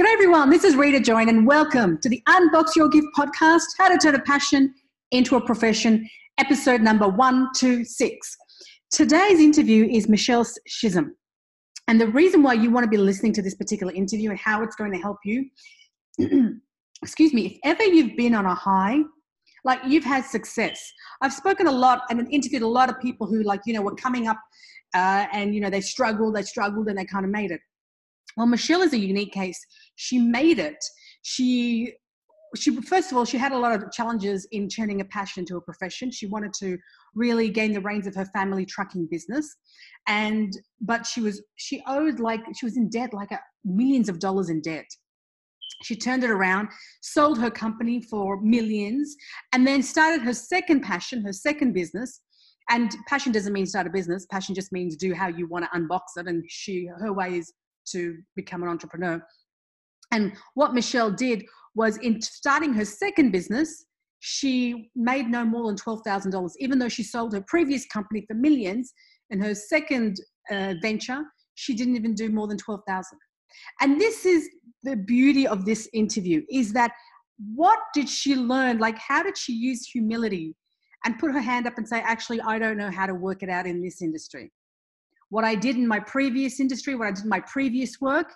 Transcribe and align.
G'day 0.00 0.10
everyone, 0.10 0.48
this 0.48 0.64
is 0.64 0.74
Rita 0.74 1.00
Join 1.00 1.28
and 1.28 1.46
welcome 1.46 1.98
to 1.98 2.08
the 2.08 2.22
Unbox 2.26 2.74
Your 2.74 2.88
Gift 2.88 3.08
podcast, 3.14 3.66
How 3.76 3.88
to 3.88 3.98
Turn 3.98 4.14
a 4.14 4.22
Passion 4.22 4.72
into 5.10 5.36
a 5.36 5.40
Profession, 5.44 6.08
episode 6.38 6.80
number 6.80 7.06
126. 7.06 8.36
Today's 8.90 9.38
interview 9.38 9.84
is 9.84 10.08
Michelle 10.08 10.46
Schism. 10.66 11.14
And 11.88 12.00
the 12.00 12.08
reason 12.08 12.42
why 12.42 12.54
you 12.54 12.70
want 12.70 12.84
to 12.84 12.88
be 12.88 12.96
listening 12.96 13.34
to 13.34 13.42
this 13.42 13.54
particular 13.54 13.92
interview 13.92 14.30
and 14.30 14.38
how 14.38 14.62
it's 14.62 14.74
going 14.76 14.92
to 14.92 14.98
help 14.98 15.18
you, 15.26 15.44
excuse 17.02 17.34
me, 17.34 17.60
if 17.62 17.78
ever 17.78 17.82
you've 17.82 18.16
been 18.16 18.34
on 18.34 18.46
a 18.46 18.54
high, 18.54 19.00
like 19.62 19.80
you've 19.86 20.04
had 20.04 20.24
success. 20.24 20.90
I've 21.20 21.34
spoken 21.34 21.66
a 21.66 21.70
lot 21.70 22.04
and 22.08 22.26
interviewed 22.32 22.62
a 22.62 22.66
lot 22.66 22.88
of 22.88 22.98
people 22.98 23.26
who 23.26 23.42
like, 23.42 23.60
you 23.66 23.74
know, 23.74 23.82
were 23.82 23.94
coming 23.96 24.26
up 24.26 24.40
uh, 24.94 25.26
and, 25.34 25.54
you 25.54 25.60
know, 25.60 25.68
they 25.68 25.82
struggled, 25.82 26.34
they 26.34 26.42
struggled 26.44 26.88
and 26.88 26.96
they 26.96 27.04
kind 27.04 27.26
of 27.26 27.30
made 27.30 27.50
it. 27.50 27.60
Well, 28.36 28.46
Michelle 28.46 28.82
is 28.82 28.92
a 28.92 28.98
unique 28.98 29.32
case. 29.32 29.60
She 29.96 30.18
made 30.18 30.58
it. 30.58 30.82
She 31.22 31.94
she 32.54 32.74
first 32.82 33.10
of 33.10 33.16
all 33.16 33.24
she 33.24 33.38
had 33.38 33.52
a 33.52 33.58
lot 33.58 33.72
of 33.72 33.90
challenges 33.92 34.46
in 34.52 34.68
turning 34.68 35.00
a 35.00 35.04
passion 35.06 35.40
into 35.40 35.56
a 35.56 35.60
profession. 35.60 36.10
She 36.10 36.26
wanted 36.26 36.52
to 36.58 36.78
really 37.14 37.48
gain 37.48 37.72
the 37.72 37.80
reins 37.80 38.06
of 38.06 38.14
her 38.14 38.26
family 38.26 38.66
trucking 38.66 39.08
business. 39.10 39.56
And 40.06 40.52
but 40.80 41.06
she 41.06 41.20
was 41.20 41.42
she 41.56 41.82
owed 41.86 42.20
like 42.20 42.40
she 42.54 42.66
was 42.66 42.76
in 42.76 42.90
debt 42.90 43.14
like 43.14 43.30
a, 43.30 43.40
millions 43.64 44.08
of 44.08 44.18
dollars 44.18 44.50
in 44.50 44.60
debt. 44.60 44.86
She 45.82 45.96
turned 45.96 46.24
it 46.24 46.30
around 46.30 46.68
sold 47.00 47.38
her 47.38 47.50
company 47.50 48.02
for 48.02 48.40
millions 48.40 49.16
and 49.52 49.66
then 49.66 49.82
started 49.82 50.22
her 50.22 50.34
second 50.34 50.82
passion 50.82 51.24
her 51.24 51.32
second 51.32 51.72
business. 51.72 52.20
And 52.70 52.94
passion 53.08 53.32
doesn't 53.32 53.52
mean 53.52 53.66
start 53.66 53.86
a 53.86 53.90
business. 53.90 54.26
Passion 54.30 54.54
just 54.54 54.72
means 54.72 54.96
do 54.96 55.14
how 55.14 55.28
you 55.28 55.48
want 55.48 55.64
to 55.64 55.78
unbox 55.78 56.00
it 56.16 56.26
and 56.26 56.44
she 56.48 56.88
her 56.98 57.12
way 57.12 57.38
is 57.38 57.52
to 57.92 58.16
become 58.36 58.62
an 58.62 58.68
entrepreneur. 58.68 59.20
And 60.12 60.34
what 60.54 60.74
Michelle 60.74 61.10
did 61.10 61.44
was 61.74 61.96
in 61.98 62.20
starting 62.20 62.72
her 62.74 62.84
second 62.84 63.32
business, 63.32 63.86
she 64.20 64.90
made 64.94 65.28
no 65.28 65.44
more 65.44 65.66
than 65.66 65.76
$12,000, 65.76 66.50
even 66.60 66.78
though 66.78 66.88
she 66.88 67.02
sold 67.02 67.32
her 67.32 67.42
previous 67.48 67.86
company 67.86 68.24
for 68.28 68.34
millions. 68.34 68.92
In 69.30 69.40
her 69.40 69.54
second 69.54 70.20
uh, 70.50 70.74
venture, 70.80 71.22
she 71.54 71.74
didn't 71.74 71.96
even 71.96 72.14
do 72.14 72.28
more 72.28 72.46
than 72.46 72.58
12,000. 72.58 73.18
And 73.80 74.00
this 74.00 74.24
is 74.24 74.48
the 74.82 74.96
beauty 74.96 75.46
of 75.46 75.64
this 75.64 75.88
interview 75.92 76.42
is 76.50 76.72
that 76.72 76.92
what 77.54 77.78
did 77.94 78.08
she 78.08 78.36
learn? 78.36 78.78
Like, 78.78 78.98
how 78.98 79.22
did 79.22 79.36
she 79.36 79.52
use 79.52 79.86
humility 79.86 80.54
and 81.04 81.18
put 81.18 81.32
her 81.32 81.40
hand 81.40 81.66
up 81.66 81.76
and 81.76 81.88
say, 81.88 82.00
actually, 82.00 82.40
I 82.40 82.58
don't 82.58 82.76
know 82.76 82.90
how 82.90 83.06
to 83.06 83.14
work 83.14 83.42
it 83.42 83.48
out 83.48 83.66
in 83.66 83.82
this 83.82 84.02
industry? 84.02 84.52
What 85.30 85.44
I 85.44 85.54
did 85.54 85.76
in 85.76 85.88
my 85.88 85.98
previous 85.98 86.60
industry, 86.60 86.94
what 86.94 87.08
I 87.08 87.12
did 87.12 87.24
in 87.24 87.30
my 87.30 87.40
previous 87.40 88.00
work 88.00 88.32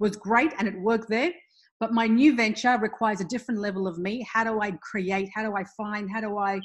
was 0.00 0.16
great 0.16 0.52
and 0.58 0.66
it 0.66 0.78
worked 0.80 1.08
there. 1.08 1.32
But 1.78 1.92
my 1.92 2.06
new 2.06 2.34
venture 2.34 2.76
requires 2.78 3.20
a 3.20 3.24
different 3.24 3.60
level 3.60 3.86
of 3.86 3.98
me. 3.98 4.26
How 4.30 4.44
do 4.44 4.60
I 4.60 4.72
create? 4.82 5.30
How 5.34 5.42
do 5.42 5.56
I 5.56 5.64
find? 5.76 6.10
How 6.10 6.20
do 6.20 6.36
I 6.36 6.60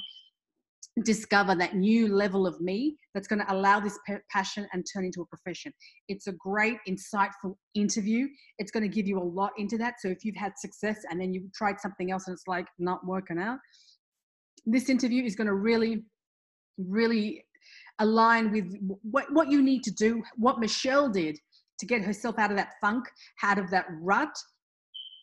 discover 1.04 1.54
that 1.54 1.76
new 1.76 2.08
level 2.08 2.46
of 2.46 2.58
me 2.60 2.96
that's 3.12 3.28
going 3.28 3.38
to 3.38 3.52
allow 3.52 3.78
this 3.78 3.98
passion 4.30 4.66
and 4.72 4.84
turn 4.90 5.04
into 5.04 5.20
a 5.20 5.26
profession. 5.26 5.72
It's 6.08 6.26
a 6.26 6.32
great, 6.32 6.78
insightful 6.88 7.56
interview. 7.74 8.28
It's 8.58 8.70
going 8.70 8.82
to 8.82 8.88
give 8.88 9.06
you 9.06 9.18
a 9.18 9.22
lot 9.22 9.52
into 9.58 9.76
that. 9.78 9.94
So 10.00 10.08
if 10.08 10.24
you've 10.24 10.36
had 10.36 10.52
success 10.56 10.98
and 11.10 11.20
then 11.20 11.34
you've 11.34 11.52
tried 11.52 11.80
something 11.80 12.10
else 12.10 12.26
and 12.26 12.34
it's 12.34 12.46
like 12.46 12.66
not 12.78 13.06
working 13.06 13.38
out, 13.38 13.58
this 14.64 14.88
interview 14.88 15.24
is 15.24 15.36
going 15.36 15.48
to 15.48 15.54
really, 15.54 16.04
really 16.78 17.44
align 17.98 18.50
with 18.50 18.74
what, 19.02 19.30
what 19.32 19.50
you 19.50 19.62
need 19.62 19.82
to 19.84 19.90
do, 19.90 20.22
what 20.36 20.60
Michelle 20.60 21.10
did 21.10 21.38
to 21.78 21.86
get 21.86 22.02
herself 22.02 22.38
out 22.38 22.50
of 22.50 22.56
that 22.56 22.74
funk, 22.80 23.04
out 23.42 23.58
of 23.58 23.70
that 23.70 23.86
rut. 24.00 24.36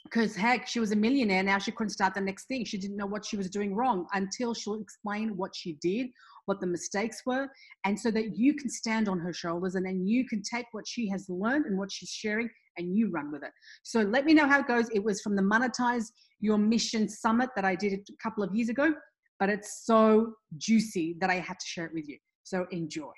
Because 0.04 0.36
heck, 0.36 0.68
she 0.68 0.80
was 0.80 0.92
a 0.92 0.96
millionaire. 0.96 1.44
Now 1.44 1.58
she 1.58 1.72
couldn't 1.72 1.92
start 1.92 2.14
the 2.14 2.22
next 2.22 2.46
thing. 2.48 2.66
She 2.66 2.78
didn't 2.78 2.98
know 2.98 3.06
what 3.06 3.26
she 3.26 3.38
was 3.38 3.50
doing 3.50 3.74
wrong 3.74 4.06
until 4.14 4.54
she'll 4.54 4.82
explain 4.82 5.38
what 5.38 5.56
she 5.56 5.78
did, 5.82 6.08
what 6.46 6.60
the 6.60 6.68
mistakes 6.68 7.22
were, 7.26 7.48
and 7.86 7.98
so 7.98 8.12
that 8.12 8.38
you 8.38 8.54
can 8.54 8.70
stand 8.70 9.08
on 9.08 9.18
her 9.20 9.32
shoulders 9.32 9.76
and 9.76 9.86
then 9.86 10.06
you 10.06 10.28
can 10.28 10.42
take 10.44 10.66
what 10.74 10.88
she 10.88 11.08
has 11.08 11.26
learned 11.30 11.66
and 11.66 11.78
what 11.78 11.92
she's 11.92 12.10
sharing 12.10 12.50
and 12.78 12.96
you 12.96 13.10
run 13.12 13.32
with 13.32 13.44
it. 13.44 13.52
So 13.84 14.02
let 14.02 14.26
me 14.26 14.34
know 14.34 14.48
how 14.48 14.60
it 14.60 14.68
goes. 14.68 14.90
It 14.94 15.04
was 15.04 15.22
from 15.22 15.36
the 15.36 15.42
Monetize 15.42 16.12
Your 16.42 16.58
Mission 16.58 17.08
Summit 17.08 17.50
that 17.56 17.66
I 17.66 17.76
did 17.76 17.94
a 17.94 18.04
couple 18.22 18.44
of 18.44 18.54
years 18.54 18.70
ago, 18.70 18.94
but 19.40 19.50
it's 19.50 19.86
so 19.86 20.34
juicy 20.58 21.16
that 21.22 21.30
I 21.30 21.36
had 21.36 21.60
to 21.60 21.66
share 21.66 21.86
it 21.86 21.94
with 21.94 22.10
you. 22.10 22.18
So 22.44 22.66
enjoy. 22.72 23.14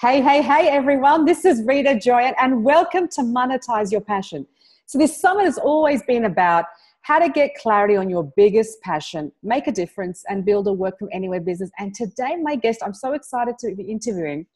Hey, 0.00 0.20
hey, 0.20 0.42
hey, 0.42 0.68
everyone. 0.68 1.24
This 1.24 1.44
is 1.44 1.64
Rita 1.66 1.98
Joyant, 1.98 2.36
and 2.40 2.62
welcome 2.62 3.08
to 3.08 3.22
Monetize 3.22 3.90
Your 3.90 4.00
Passion. 4.00 4.46
So, 4.86 4.96
this 4.96 5.20
summit 5.20 5.44
has 5.44 5.58
always 5.58 6.04
been 6.04 6.26
about 6.26 6.66
how 7.00 7.18
to 7.18 7.28
get 7.28 7.56
clarity 7.60 7.96
on 7.96 8.08
your 8.08 8.32
biggest 8.36 8.80
passion, 8.82 9.32
make 9.42 9.66
a 9.66 9.72
difference, 9.72 10.22
and 10.28 10.44
build 10.44 10.68
a 10.68 10.72
work 10.72 11.00
from 11.00 11.08
anywhere 11.12 11.40
business. 11.40 11.72
And 11.80 11.96
today, 11.96 12.36
my 12.40 12.54
guest, 12.54 12.80
I'm 12.84 12.94
so 12.94 13.12
excited 13.12 13.56
to 13.58 13.74
be 13.74 13.90
interviewing 13.90 14.46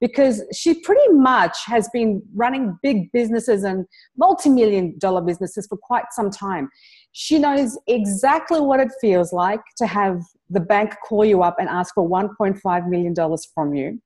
because 0.00 0.44
she 0.52 0.74
pretty 0.74 1.10
much 1.10 1.56
has 1.66 1.88
been 1.92 2.22
running 2.32 2.78
big 2.80 3.10
businesses 3.10 3.64
and 3.64 3.86
multi 4.16 4.48
million 4.48 4.96
dollar 5.00 5.22
businesses 5.22 5.66
for 5.66 5.76
quite 5.76 6.04
some 6.12 6.30
time. 6.30 6.70
She 7.10 7.40
knows 7.40 7.76
exactly 7.88 8.60
what 8.60 8.78
it 8.78 8.92
feels 9.00 9.32
like 9.32 9.62
to 9.78 9.88
have 9.88 10.22
the 10.50 10.60
bank 10.60 10.94
call 11.04 11.24
you 11.24 11.42
up 11.42 11.56
and 11.58 11.68
ask 11.68 11.94
for 11.94 12.08
$1.5 12.08 12.88
million 12.88 13.12
from 13.56 13.74
you 13.74 14.00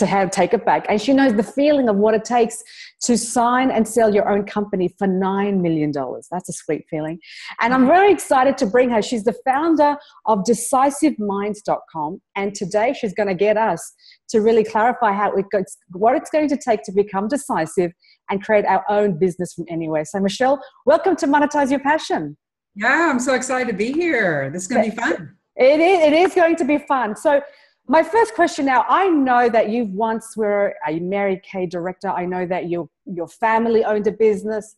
to 0.00 0.06
have 0.06 0.30
take 0.30 0.52
it 0.52 0.64
back. 0.64 0.86
And 0.88 1.00
she 1.00 1.12
knows 1.12 1.34
the 1.34 1.42
feeling 1.42 1.88
of 1.88 1.96
what 1.96 2.14
it 2.14 2.24
takes 2.24 2.62
to 3.02 3.16
sign 3.16 3.70
and 3.70 3.86
sell 3.86 4.12
your 4.12 4.28
own 4.28 4.44
company 4.44 4.94
for 4.98 5.06
$9 5.06 5.60
million. 5.60 5.92
That's 5.92 6.48
a 6.48 6.52
sweet 6.52 6.84
feeling. 6.90 7.18
And 7.60 7.72
I'm 7.72 7.86
very 7.86 8.12
excited 8.12 8.58
to 8.58 8.66
bring 8.66 8.90
her. 8.90 9.00
She's 9.00 9.24
the 9.24 9.34
founder 9.44 9.96
of 10.26 10.40
decisiveminds.com. 10.40 12.20
And 12.34 12.54
today 12.54 12.94
she's 12.98 13.14
going 13.14 13.28
to 13.28 13.34
get 13.34 13.56
us 13.56 13.92
to 14.30 14.40
really 14.40 14.64
clarify 14.64 15.12
how 15.12 15.32
it 15.32 15.46
goes, 15.52 15.76
what 15.92 16.16
it's 16.16 16.30
going 16.30 16.48
to 16.48 16.56
take 16.56 16.82
to 16.84 16.92
become 16.92 17.28
decisive 17.28 17.92
and 18.30 18.42
create 18.42 18.64
our 18.64 18.84
own 18.88 19.18
business 19.18 19.52
from 19.54 19.64
anywhere. 19.68 20.04
So, 20.04 20.20
Michelle, 20.20 20.62
welcome 20.86 21.16
to 21.16 21.26
Monetize 21.26 21.70
Your 21.70 21.80
Passion. 21.80 22.36
Yeah, 22.74 23.10
I'm 23.10 23.20
so 23.20 23.34
excited 23.34 23.66
to 23.68 23.76
be 23.76 23.92
here. 23.92 24.50
This 24.50 24.62
is 24.62 24.68
going 24.68 24.84
to 24.84 24.90
be 24.90 24.96
fun. 24.96 25.36
It 25.56 25.80
is, 25.80 26.06
it 26.06 26.12
is 26.12 26.34
going 26.34 26.56
to 26.56 26.64
be 26.64 26.78
fun. 26.78 27.16
So, 27.16 27.42
my 27.90 28.04
first 28.04 28.34
question 28.34 28.66
now 28.66 28.84
I 28.88 29.08
know 29.08 29.48
that 29.48 29.68
you 29.68 29.84
once 29.86 30.36
were 30.36 30.76
a 30.86 31.00
Mary 31.00 31.42
Kay 31.42 31.66
director. 31.66 32.08
I 32.08 32.24
know 32.24 32.46
that 32.46 32.68
your, 32.68 32.88
your 33.04 33.26
family 33.26 33.84
owned 33.84 34.06
a 34.06 34.12
business. 34.12 34.76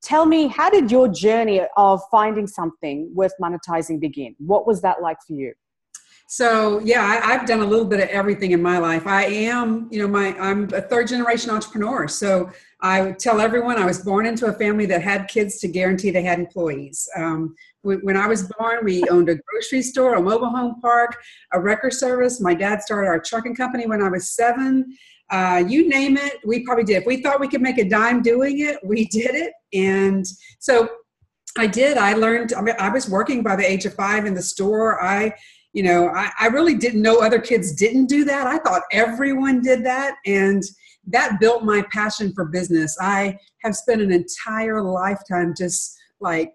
Tell 0.00 0.24
me, 0.24 0.46
how 0.46 0.70
did 0.70 0.90
your 0.90 1.08
journey 1.08 1.60
of 1.76 2.00
finding 2.10 2.46
something 2.46 3.10
worth 3.14 3.34
monetizing 3.38 4.00
begin? 4.00 4.34
What 4.38 4.66
was 4.66 4.80
that 4.80 5.02
like 5.02 5.18
for 5.26 5.34
you? 5.34 5.52
So 6.30 6.78
yeah, 6.80 7.20
I, 7.24 7.32
have 7.32 7.46
done 7.46 7.60
a 7.60 7.64
little 7.64 7.86
bit 7.86 8.00
of 8.00 8.08
everything 8.10 8.50
in 8.50 8.60
my 8.60 8.76
life. 8.76 9.06
I 9.06 9.24
am, 9.24 9.88
you 9.90 9.98
know, 9.98 10.06
my 10.06 10.38
I'm 10.38 10.64
a 10.74 10.82
third 10.82 11.08
generation 11.08 11.50
entrepreneur. 11.50 12.06
So 12.06 12.50
I 12.82 13.12
tell 13.12 13.40
everyone 13.40 13.78
I 13.78 13.86
was 13.86 14.00
born 14.04 14.26
into 14.26 14.44
a 14.44 14.52
family 14.52 14.84
that 14.86 15.00
had 15.00 15.26
kids 15.28 15.58
to 15.60 15.68
guarantee 15.68 16.10
they 16.10 16.22
had 16.22 16.38
employees. 16.38 17.08
Um, 17.16 17.54
when 17.80 18.18
I 18.18 18.26
was 18.26 18.42
born, 18.58 18.80
we 18.84 19.04
owned 19.08 19.30
a 19.30 19.36
grocery 19.36 19.80
store, 19.80 20.16
a 20.16 20.22
mobile 20.22 20.50
home 20.50 20.78
park, 20.82 21.16
a 21.54 21.60
record 21.60 21.94
service. 21.94 22.42
My 22.42 22.52
dad 22.52 22.82
started 22.82 23.08
our 23.08 23.20
trucking 23.20 23.56
company 23.56 23.86
when 23.86 24.02
I 24.02 24.10
was 24.10 24.30
seven. 24.32 24.94
Uh, 25.30 25.64
you 25.66 25.88
name 25.88 26.18
it, 26.18 26.40
we 26.44 26.62
probably 26.62 26.84
did. 26.84 26.98
If 26.98 27.06
we 27.06 27.22
thought 27.22 27.40
we 27.40 27.48
could 27.48 27.62
make 27.62 27.78
a 27.78 27.88
dime 27.88 28.20
doing 28.20 28.58
it, 28.58 28.76
we 28.84 29.06
did 29.10 29.34
it. 29.34 29.54
And 29.72 30.26
so 30.58 30.90
I 31.56 31.66
did. 31.66 31.96
I 31.96 32.12
learned. 32.12 32.52
I, 32.52 32.60
mean, 32.60 32.74
I 32.78 32.90
was 32.90 33.08
working 33.08 33.42
by 33.42 33.56
the 33.56 33.68
age 33.68 33.86
of 33.86 33.94
five 33.94 34.26
in 34.26 34.34
the 34.34 34.42
store. 34.42 35.02
I 35.02 35.32
you 35.72 35.82
know, 35.82 36.08
I, 36.08 36.30
I 36.40 36.46
really 36.48 36.74
didn't 36.74 37.02
know 37.02 37.20
other 37.20 37.38
kids 37.38 37.72
didn't 37.72 38.06
do 38.06 38.24
that. 38.24 38.46
I 38.46 38.58
thought 38.58 38.82
everyone 38.92 39.60
did 39.60 39.84
that. 39.84 40.16
And 40.26 40.62
that 41.06 41.40
built 41.40 41.64
my 41.64 41.82
passion 41.92 42.32
for 42.34 42.46
business. 42.46 42.96
I 43.00 43.38
have 43.62 43.76
spent 43.76 44.02
an 44.02 44.12
entire 44.12 44.82
lifetime 44.82 45.54
just 45.56 45.96
like 46.20 46.54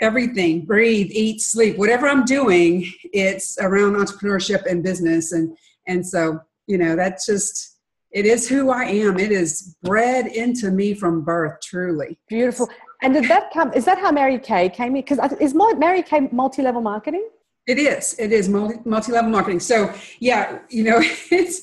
everything 0.00 0.64
breathe 0.64 1.08
eat 1.10 1.40
sleep 1.40 1.76
whatever 1.76 2.06
i'm 2.06 2.24
doing 2.24 2.88
it's 3.12 3.58
around 3.60 3.94
entrepreneurship 3.94 4.64
and 4.66 4.82
business 4.82 5.32
and 5.32 5.56
and 5.86 6.06
so 6.06 6.38
you 6.66 6.78
know 6.78 6.94
that's 6.94 7.26
just 7.26 7.78
it 8.12 8.26
is 8.26 8.48
who 8.48 8.70
i 8.70 8.84
am 8.84 9.18
it 9.18 9.32
is 9.32 9.76
bred 9.82 10.26
into 10.28 10.70
me 10.70 10.94
from 10.94 11.22
birth 11.22 11.58
truly 11.62 12.16
beautiful 12.28 12.68
and 13.02 13.14
did 13.14 13.24
that 13.24 13.50
come 13.52 13.72
is 13.72 13.84
that 13.84 13.98
how 13.98 14.12
mary 14.12 14.38
kay 14.38 14.68
came 14.68 14.94
in 14.94 15.02
because 15.02 15.18
is 15.40 15.54
mary 15.76 16.02
kay 16.02 16.28
multi-level 16.30 16.80
marketing 16.80 17.28
it 17.66 17.78
is. 17.78 18.14
It 18.18 18.32
is 18.32 18.48
multi 18.48 18.76
multi-level 18.84 19.30
marketing. 19.30 19.60
So 19.60 19.92
yeah, 20.20 20.58
you 20.68 20.84
know, 20.84 20.98
it's. 21.30 21.60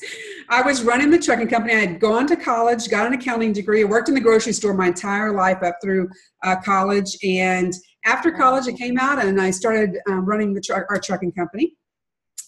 I 0.48 0.60
was 0.60 0.82
running 0.82 1.10
the 1.10 1.18
trucking 1.18 1.48
company. 1.48 1.74
I 1.74 1.80
had 1.80 2.00
gone 2.00 2.26
to 2.26 2.36
college, 2.36 2.88
got 2.90 3.06
an 3.06 3.14
accounting 3.14 3.52
degree. 3.52 3.82
I 3.82 3.84
worked 3.84 4.08
in 4.08 4.14
the 4.14 4.20
grocery 4.20 4.52
store 4.52 4.74
my 4.74 4.88
entire 4.88 5.32
life 5.32 5.62
up 5.62 5.76
through 5.82 6.10
uh, 6.42 6.56
college, 6.56 7.16
and 7.22 7.72
after 8.04 8.30
college, 8.32 8.66
I 8.68 8.72
came 8.72 8.98
out 8.98 9.24
and 9.24 9.40
I 9.40 9.50
started 9.50 9.98
um, 10.08 10.26
running 10.26 10.52
the 10.52 10.60
tr- 10.60 10.84
our 10.88 10.98
trucking 10.98 11.32
company. 11.32 11.74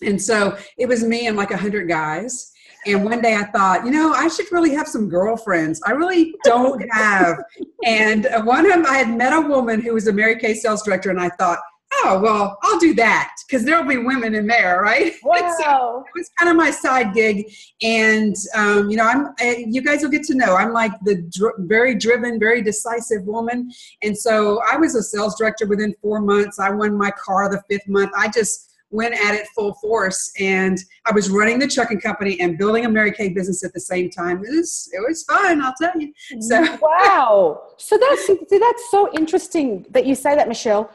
And 0.03 0.21
so 0.21 0.59
it 0.77 0.87
was 0.87 1.05
me 1.05 1.29
and 1.29 1.37
like 1.37 1.53
a 1.53 1.57
hundred 1.57 1.89
guys. 1.89 2.51
And 2.87 3.05
one 3.05 3.23
day 3.23 3.37
I 3.37 3.45
thought, 3.45 3.85
you 3.85 3.91
know, 3.91 4.13
I 4.13 4.29
should 4.29 4.51
really 4.53 4.75
have 4.75 4.89
some 4.89 5.09
girlfriends. 5.09 5.81
I 5.87 5.93
really 5.93 6.35
don't 6.45 6.85
have. 6.93 7.39
and 7.85 8.27
one 8.45 8.67
of 8.67 8.73
them, 8.73 8.85
I 8.87 8.99
had 8.99 9.17
met 9.17 9.33
a 9.33 9.41
woman 9.41 9.81
who 9.81 9.95
was 9.95 10.07
a 10.07 10.13
Mary 10.13 10.39
Kay 10.39 10.55
sales 10.55 10.83
director, 10.83 11.11
and 11.11 11.21
I 11.21 11.31
thought, 11.31 11.59
oh 12.05 12.19
well 12.21 12.59
i'll 12.63 12.79
do 12.79 12.95
that 12.95 13.35
because 13.47 13.65
there'll 13.65 13.85
be 13.85 13.97
women 13.97 14.35
in 14.35 14.47
there 14.47 14.81
right? 14.81 15.15
Wow. 15.25 15.57
so 15.59 16.05
it 16.07 16.19
was 16.19 16.31
kind 16.39 16.51
of 16.51 16.57
my 16.57 16.71
side 16.71 17.15
gig 17.15 17.51
and 17.83 18.35
um, 18.55 18.91
you 18.91 18.97
know 18.97 19.05
i'm 19.05 19.29
I, 19.41 19.65
you 19.69 19.83
guys 19.83 20.03
will 20.03 20.11
get 20.11 20.23
to 20.25 20.35
know 20.35 20.55
i'm 20.57 20.73
like 20.73 20.93
the 21.05 21.23
dr- 21.31 21.55
very 21.61 21.95
driven 21.95 22.39
very 22.39 22.63
decisive 22.63 23.25
woman 23.25 23.71
and 24.03 24.17
so 24.17 24.61
i 24.71 24.77
was 24.77 24.95
a 24.95 25.03
sales 25.03 25.37
director 25.37 25.67
within 25.67 25.95
four 26.03 26.21
months 26.21 26.59
i 26.59 26.71
won 26.71 26.97
my 26.97 27.11
car 27.13 27.51
the 27.51 27.63
fifth 27.69 27.89
month 27.89 28.11
i 28.17 28.29
just 28.29 28.71
went 28.91 29.15
at 29.15 29.35
it 29.35 29.47
full 29.55 29.75
force 29.75 30.33
and 30.39 30.79
i 31.07 31.13
was 31.13 31.29
running 31.31 31.59
the 31.59 31.67
trucking 31.67 32.01
company 32.01 32.39
and 32.41 32.59
building 32.59 32.85
a 32.85 32.89
mary 32.89 33.11
kay 33.11 33.29
business 33.29 33.65
at 33.65 33.73
the 33.73 33.81
same 33.81 34.09
time 34.11 34.37
it 34.45 34.51
was 34.55 34.89
it 34.93 35.01
was 35.09 35.25
fun 35.25 35.61
i'll 35.63 35.75
tell 35.81 35.93
you 35.99 36.13
so. 36.41 36.61
Wow. 36.81 37.63
So 37.77 37.99
that's 37.99 38.27
that's 38.51 38.91
so 38.91 39.13
interesting 39.15 39.87
that 39.91 40.07
you 40.07 40.15
say 40.15 40.37
that 40.37 40.49
michelle 40.49 40.91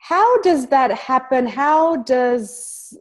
how 0.00 0.40
does 0.40 0.66
that 0.68 0.90
happen? 0.92 1.46
How 1.46 1.96
does 1.96 2.98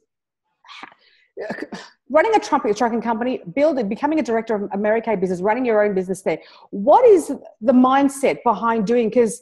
running 2.10 2.36
a 2.36 2.40
trumpet 2.40 2.76
trucking 2.76 3.02
company, 3.02 3.42
building, 3.56 3.88
becoming 3.88 4.20
a 4.20 4.24
director 4.24 4.56
of 4.56 4.70
a 4.74 4.78
Mary 4.78 5.02
Kay 5.02 5.16
business, 5.16 5.42
running 5.42 5.66
your 5.66 5.84
own 5.84 5.96
business 5.96 6.22
there? 6.22 6.40
What 6.72 7.06
is 7.06 7.30
the 7.62 7.74
mindset 7.74 8.44
behind 8.44 8.86
doing? 8.86 9.10
Because 9.10 9.42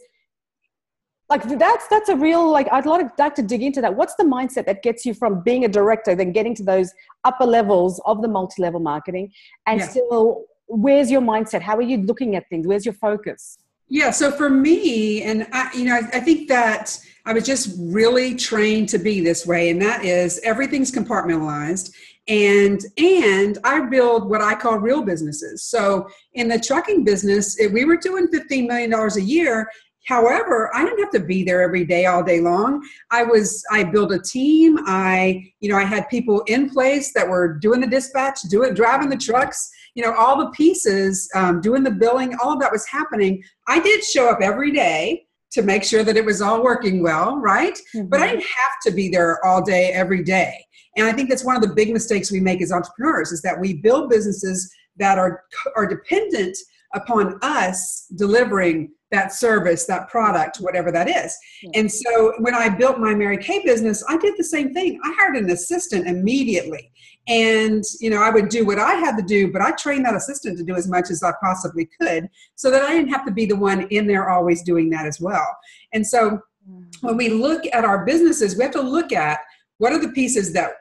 like 1.29 1.43
that's 1.57 1.87
that's 1.87 2.09
a 2.09 2.15
real 2.15 2.49
like 2.49 2.67
I'd 2.71 2.85
like, 2.85 3.35
to 3.35 3.41
dig 3.41 3.63
into 3.63 3.81
that. 3.81 3.95
What's 3.95 4.15
the 4.15 4.23
mindset 4.23 4.65
that 4.67 4.83
gets 4.83 5.03
you 5.05 5.15
from 5.15 5.41
being 5.41 5.65
a 5.65 5.67
director, 5.67 6.15
then 6.15 6.31
getting 6.31 6.55
to 6.55 6.63
those 6.63 6.93
upper 7.23 7.45
levels 7.45 7.99
of 8.05 8.21
the 8.21 8.27
multi-level 8.27 8.79
marketing, 8.79 9.33
and 9.65 9.79
yeah. 9.79 9.87
still, 9.87 10.45
where's 10.67 11.09
your 11.09 11.21
mindset? 11.21 11.61
How 11.61 11.75
are 11.75 11.81
you 11.81 11.97
looking 11.97 12.35
at 12.35 12.47
things? 12.49 12.67
Where's 12.67 12.85
your 12.85 12.93
focus? 12.93 13.57
Yeah, 13.89 14.11
so 14.11 14.31
for 14.31 14.49
me, 14.49 15.23
and 15.23 15.47
I, 15.53 15.69
you 15.73 15.85
know, 15.85 15.95
I, 15.95 16.17
I, 16.17 16.19
think 16.19 16.49
that 16.49 16.99
I 17.25 17.31
was 17.31 17.45
just 17.45 17.73
really 17.79 18.35
trained 18.35 18.89
to 18.89 18.97
be 18.97 19.21
this 19.21 19.47
way, 19.47 19.69
and 19.69 19.81
that 19.81 20.03
is 20.03 20.41
everything's 20.43 20.91
compartmentalized, 20.91 21.91
and 22.27 22.81
and 22.97 23.57
I 23.63 23.85
build 23.85 24.29
what 24.29 24.41
I 24.41 24.55
call 24.55 24.77
real 24.77 25.03
businesses. 25.03 25.63
So 25.63 26.09
in 26.33 26.49
the 26.49 26.59
trucking 26.59 27.05
business, 27.05 27.57
if 27.59 27.71
we 27.71 27.85
were 27.85 27.95
doing 27.95 28.27
fifteen 28.27 28.67
million 28.67 28.89
dollars 28.89 29.17
a 29.17 29.21
year. 29.21 29.69
However, 30.05 30.73
I 30.73 30.85
didn't 30.85 30.99
have 30.99 31.11
to 31.11 31.19
be 31.19 31.43
there 31.43 31.61
every 31.61 31.83
day, 31.83 32.05
all 32.05 32.23
day 32.23 32.39
long. 32.39 32.81
I 33.11 33.23
was, 33.23 33.61
I 33.73 33.83
built 33.83 34.13
a 34.13 34.19
team. 34.19 34.77
I, 34.85 35.51
you 35.59 35.69
know, 35.69 35.75
I 35.75 35.83
had 35.83 36.07
people 36.07 36.43
in 36.47 36.69
place 36.69 37.11
that 37.11 37.27
were 37.27 37.55
doing 37.55 37.81
the 37.81 37.87
dispatch, 37.87 38.39
doing, 38.43 38.73
driving 38.73 39.09
the 39.09 39.17
trucks 39.17 39.69
you 39.97 40.03
know 40.03 40.13
all 40.13 40.37
the 40.37 40.51
pieces 40.51 41.27
um, 41.33 41.59
doing 41.59 41.83
the 41.83 41.91
billing 41.91 42.35
all 42.41 42.53
of 42.53 42.59
that 42.59 42.71
was 42.71 42.85
happening 42.85 43.43
i 43.67 43.79
did 43.79 44.03
show 44.03 44.29
up 44.29 44.39
every 44.41 44.71
day 44.71 45.25
to 45.51 45.63
make 45.63 45.83
sure 45.83 46.03
that 46.03 46.15
it 46.15 46.23
was 46.23 46.41
all 46.41 46.63
working 46.63 47.01
well 47.01 47.37
right 47.37 47.77
mm-hmm. 47.95 48.07
but 48.07 48.21
i 48.21 48.27
didn't 48.27 48.43
have 48.43 48.79
to 48.85 48.91
be 48.91 49.09
there 49.09 49.43
all 49.43 49.61
day 49.61 49.89
every 49.91 50.23
day 50.23 50.53
and 50.95 51.07
i 51.07 51.11
think 51.11 51.27
that's 51.27 51.43
one 51.43 51.55
of 51.55 51.63
the 51.63 51.73
big 51.73 51.91
mistakes 51.91 52.31
we 52.31 52.39
make 52.39 52.61
as 52.61 52.71
entrepreneurs 52.71 53.31
is 53.31 53.41
that 53.41 53.59
we 53.59 53.73
build 53.73 54.09
businesses 54.09 54.71
that 54.97 55.17
are 55.17 55.43
are 55.75 55.87
dependent 55.87 56.55
upon 56.93 57.37
us 57.41 58.07
delivering 58.15 58.89
that 59.11 59.33
service, 59.33 59.85
that 59.85 60.09
product, 60.09 60.57
whatever 60.57 60.91
that 60.91 61.09
is. 61.09 61.35
And 61.73 61.89
so 61.89 62.33
when 62.39 62.53
I 62.53 62.67
built 62.67 62.99
my 62.99 63.13
Mary 63.13 63.37
Kay 63.37 63.63
business, 63.63 64.03
I 64.09 64.17
did 64.17 64.33
the 64.37 64.43
same 64.43 64.73
thing. 64.73 64.99
I 65.03 65.13
hired 65.17 65.37
an 65.37 65.49
assistant 65.49 66.07
immediately. 66.07 66.91
And, 67.27 67.83
you 67.99 68.09
know, 68.09 68.21
I 68.21 68.29
would 68.29 68.49
do 68.49 68.65
what 68.65 68.79
I 68.79 68.95
had 68.95 69.17
to 69.17 69.23
do, 69.23 69.51
but 69.51 69.61
I 69.61 69.71
trained 69.71 70.05
that 70.05 70.15
assistant 70.15 70.57
to 70.57 70.63
do 70.63 70.75
as 70.75 70.87
much 70.87 71.09
as 71.11 71.23
I 71.23 71.33
possibly 71.41 71.89
could 71.99 72.29
so 72.55 72.71
that 72.71 72.83
I 72.83 72.93
didn't 72.93 73.09
have 73.09 73.25
to 73.25 73.31
be 73.31 73.45
the 73.45 73.55
one 73.55 73.81
in 73.89 74.07
there 74.07 74.29
always 74.29 74.63
doing 74.63 74.89
that 74.91 75.05
as 75.05 75.19
well. 75.19 75.45
And 75.93 76.05
so 76.05 76.39
mm. 76.69 76.85
when 77.01 77.17
we 77.17 77.29
look 77.29 77.63
at 77.73 77.83
our 77.83 78.05
businesses, 78.05 78.57
we 78.57 78.63
have 78.63 78.71
to 78.73 78.81
look 78.81 79.11
at 79.11 79.39
what 79.77 79.93
are 79.93 79.99
the 79.99 80.09
pieces 80.09 80.53
that 80.53 80.71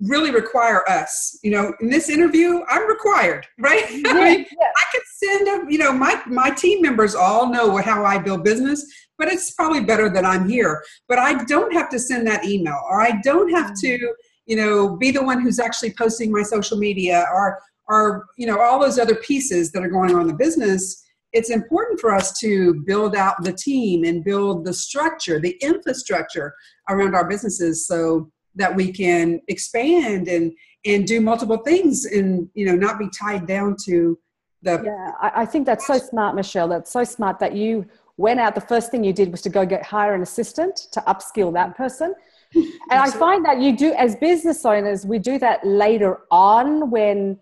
really 0.00 0.30
require 0.30 0.88
us 0.88 1.38
you 1.42 1.50
know 1.50 1.74
in 1.80 1.90
this 1.90 2.08
interview 2.08 2.62
i'm 2.68 2.86
required 2.88 3.46
right 3.58 3.84
yeah, 3.90 4.10
I, 4.10 4.14
mean, 4.14 4.38
yeah. 4.38 4.68
I 4.76 4.84
could 4.92 5.02
send 5.06 5.48
a 5.48 5.72
you 5.72 5.78
know 5.78 5.92
my 5.92 6.22
my 6.26 6.50
team 6.50 6.80
members 6.80 7.14
all 7.14 7.50
know 7.50 7.76
how 7.78 8.04
i 8.04 8.18
build 8.18 8.44
business 8.44 8.86
but 9.18 9.28
it's 9.28 9.50
probably 9.52 9.80
better 9.80 10.08
that 10.08 10.24
i'm 10.24 10.48
here 10.48 10.82
but 11.08 11.18
i 11.18 11.42
don't 11.44 11.72
have 11.72 11.88
to 11.90 11.98
send 11.98 12.26
that 12.28 12.44
email 12.44 12.80
or 12.88 13.00
i 13.00 13.20
don't 13.22 13.50
have 13.50 13.72
mm-hmm. 13.72 13.98
to 13.98 14.14
you 14.46 14.56
know 14.56 14.96
be 14.96 15.10
the 15.10 15.22
one 15.22 15.40
who's 15.40 15.58
actually 15.58 15.92
posting 15.92 16.30
my 16.30 16.42
social 16.42 16.78
media 16.78 17.26
or 17.32 17.58
or 17.88 18.26
you 18.36 18.46
know 18.46 18.60
all 18.60 18.78
those 18.78 18.98
other 18.98 19.14
pieces 19.16 19.72
that 19.72 19.82
are 19.82 19.88
going 19.88 20.14
on 20.14 20.22
in 20.22 20.26
the 20.26 20.34
business 20.34 21.02
it's 21.32 21.50
important 21.50 21.98
for 21.98 22.14
us 22.14 22.38
to 22.38 22.74
build 22.86 23.16
out 23.16 23.42
the 23.42 23.52
team 23.52 24.04
and 24.04 24.24
build 24.24 24.64
the 24.64 24.72
structure 24.72 25.40
the 25.40 25.56
infrastructure 25.60 26.54
around 26.88 27.14
our 27.14 27.28
businesses 27.28 27.86
so 27.86 28.30
that 28.54 28.74
we 28.74 28.92
can 28.92 29.40
expand 29.48 30.28
and 30.28 30.52
and 30.84 31.06
do 31.06 31.20
multiple 31.20 31.58
things 31.58 32.04
and 32.04 32.48
you 32.54 32.66
know 32.66 32.74
not 32.74 32.98
be 32.98 33.08
tied 33.18 33.46
down 33.46 33.76
to 33.84 34.18
the 34.62 34.82
yeah 34.84 35.12
I, 35.20 35.42
I 35.42 35.46
think 35.46 35.66
that's 35.66 35.86
so 35.86 35.98
smart 35.98 36.34
michelle. 36.34 36.68
That's 36.68 36.90
so 36.90 37.04
smart 37.04 37.38
that 37.40 37.54
you 37.54 37.86
went 38.16 38.40
out 38.40 38.54
the 38.54 38.60
first 38.60 38.90
thing 38.90 39.02
you 39.02 39.12
did 39.12 39.30
was 39.30 39.42
to 39.42 39.50
go 39.50 39.66
get 39.66 39.84
hire 39.84 40.14
an 40.14 40.22
assistant 40.22 40.76
to 40.92 41.00
upskill 41.00 41.52
that 41.54 41.76
person 41.76 42.14
and 42.54 43.00
i 43.00 43.10
find 43.10 43.44
that 43.44 43.60
you 43.60 43.76
do 43.76 43.92
as 43.94 44.16
business 44.16 44.64
owners 44.64 45.06
we 45.06 45.18
do 45.18 45.38
that 45.38 45.64
later 45.66 46.20
on 46.30 46.90
when 46.90 47.38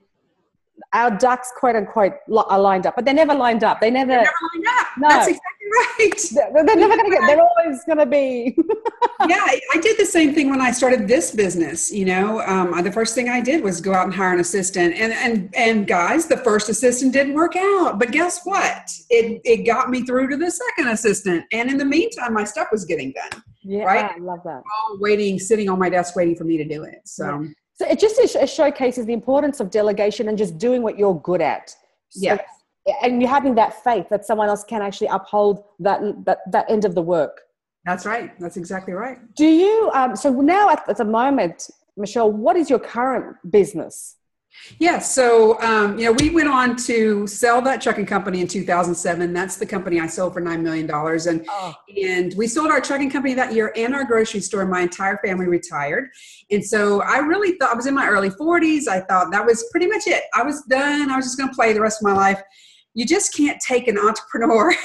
our 0.93 1.11
ducks 1.17 1.53
quote 1.57 1.77
unquote 1.77 2.15
are 2.31 2.61
lined 2.61 2.87
up 2.87 2.97
but 2.97 3.05
they're 3.05 3.15
never 3.15 3.35
lined 3.35 3.65
up. 3.65 3.81
They 3.81 3.91
never, 3.91 4.09
they're 4.09 4.19
never 4.19 4.33
lined 4.55 4.67
up. 4.69 4.87
No. 4.99 5.09
that's 5.09 5.29
exactly 5.29 5.47
right. 5.73 6.53
They're, 6.53 6.65
they're 6.67 6.77
never 6.77 6.97
going 6.97 7.11
to 7.11 7.17
get 7.17 7.27
they're 7.27 7.41
always 7.41 7.83
going 7.85 7.99
to 7.99 8.07
be. 8.07 8.57
Yeah 9.29 9.37
I, 9.39 9.61
I, 9.75 9.79
did 9.79 9.99
the 9.99 10.05
same 10.05 10.35
thing 10.35 10.51
when 10.51 10.61
i 10.61 10.73
started 10.73 11.07
this 11.07 11.31
business 11.31 11.93
you 11.93 12.05
know 12.05 12.41
um, 12.41 12.83
the 12.83 12.91
first 12.91 13.15
thing 13.15 13.29
i 13.29 13.41
did 13.41 13.63
was 13.63 13.81
go 13.81 13.95
out 13.95 14.07
and 14.07 14.13
hire 14.13 14.33
an 14.33 14.41
assistant. 14.41 14.95
And 14.95 15.13
and 15.13 15.55
and 15.55 15.87
guys 15.87 16.27
the 16.27 16.39
first 16.39 16.69
assistant 16.69 17.13
didn't 17.13 17.35
work 17.35 17.55
out. 17.55 18.01
But 18.01 18.11
guess 18.11 18.41
what? 18.43 18.91
It 19.11 19.41
it 19.45 19.65
got 19.65 19.91
me 19.91 20.05
through 20.05 20.29
to 20.31 20.37
the 20.37 20.51
second 20.51 20.89
assistant. 20.89 21.45
And 21.53 21.71
in 21.71 21.79
the 21.79 21.85
meantime 21.85 22.35
my 22.35 22.43
stuff 22.43 22.69
was 22.73 22.85
getting 22.85 23.13
done 23.13 23.45
yeah 23.63 23.85
right 23.85 24.11
i 24.17 24.19
love 24.19 24.41
that 24.45 24.63
all 24.65 24.99
waiting 25.01 25.39
sitting 25.39 25.69
on 25.69 25.79
my 25.79 25.89
desk 25.89 26.17
waiting 26.17 26.35
for 26.35 26.45
me 26.45 26.57
to 26.57 26.65
do 26.65 26.83
it 26.83 27.01
so 27.05 27.41
yeah. 27.41 27.49
So 27.75 27.89
it 27.89 27.99
just 27.99 28.19
it 28.19 28.49
showcases 28.49 29.07
the 29.07 29.13
importance 29.13 29.59
of 29.59 29.71
delegation 29.71 30.29
and 30.29 30.37
just 30.37 30.59
doing 30.59 30.83
what 30.83 30.99
you're 30.99 31.19
good 31.21 31.41
at. 31.41 31.71
So, 32.11 32.21
yeah. 32.21 32.39
And 33.03 33.23
you 33.23 33.29
having 33.29 33.55
that 33.57 33.83
faith 33.83 34.09
that 34.11 34.25
someone 34.25 34.49
else 34.49 34.63
can 34.65 34.83
actually 34.83 35.07
uphold 35.09 35.65
that 35.79 36.01
that, 36.25 36.39
that 36.51 36.71
end 36.71 36.85
of 36.85 36.95
the 36.95 37.03
work. 37.03 37.41
That's 37.85 38.07
right. 38.07 38.39
That's 38.39 38.57
exactly 38.57 38.93
right. 38.93 39.19
Do 39.35 39.47
you? 39.47 39.91
Um, 39.95 40.15
so 40.15 40.31
now 40.31 40.71
at, 40.71 40.89
at 40.89 40.99
the 40.99 41.05
moment, 41.05 41.71
Michelle, 41.97 42.31
what 42.31 42.57
is 42.57 42.71
your 42.71 42.79
current 42.79 43.37
business? 43.51 44.17
Yeah, 44.79 44.99
so 44.99 45.61
um, 45.61 45.99
you 45.99 46.05
know, 46.05 46.13
we 46.13 46.31
went 46.31 46.49
on 46.49 46.77
to 46.85 47.27
sell 47.27 47.61
that 47.63 47.81
trucking 47.81 48.07
company 48.07 48.41
in 48.41 48.47
2007. 48.47 49.33
That's 49.33 49.57
the 49.57 49.67
company 49.67 50.01
I 50.01 50.07
sold 50.07 50.35
for 50.35 50.41
nine 50.41 50.63
million 50.63 50.87
dollars, 50.87 51.27
and 51.27 51.45
oh. 51.49 51.75
and 52.03 52.35
we 52.37 52.47
sold 52.47 52.71
our 52.71 52.81
trucking 52.81 53.11
company 53.11 53.35
that 53.35 53.53
year 53.53 53.73
and 53.77 53.95
our 53.95 54.05
grocery 54.05 54.41
store. 54.41 54.65
My 54.67 54.83
entire 54.83 55.19
family 55.25 55.47
retired, 55.47 56.11
and 56.51 56.65
so 56.65 57.03
I 57.03 57.19
really 57.19 57.53
thought 57.59 57.73
I 57.73 57.75
was 57.75 57.87
in 57.87 57.95
my 57.95 58.07
early 58.07 58.31
40s. 58.31 58.89
I 58.89 59.01
thought 59.01 59.31
that 59.33 59.45
was 59.45 59.65
pretty 59.71 59.87
much 59.87 60.07
it. 60.07 60.25
I 60.35 60.43
was 60.43 60.63
done. 60.63 61.11
I 61.11 61.17
was 61.17 61.27
just 61.27 61.39
going 61.39 61.49
to 61.49 61.55
play 61.55 61.73
the 61.73 61.81
rest 61.81 62.03
of 62.03 62.09
my 62.09 62.15
life. 62.15 62.41
You 62.95 63.07
just 63.07 63.35
can't 63.35 63.61
take 63.61 63.89
an 63.89 63.99
entrepreneur. 63.99 64.75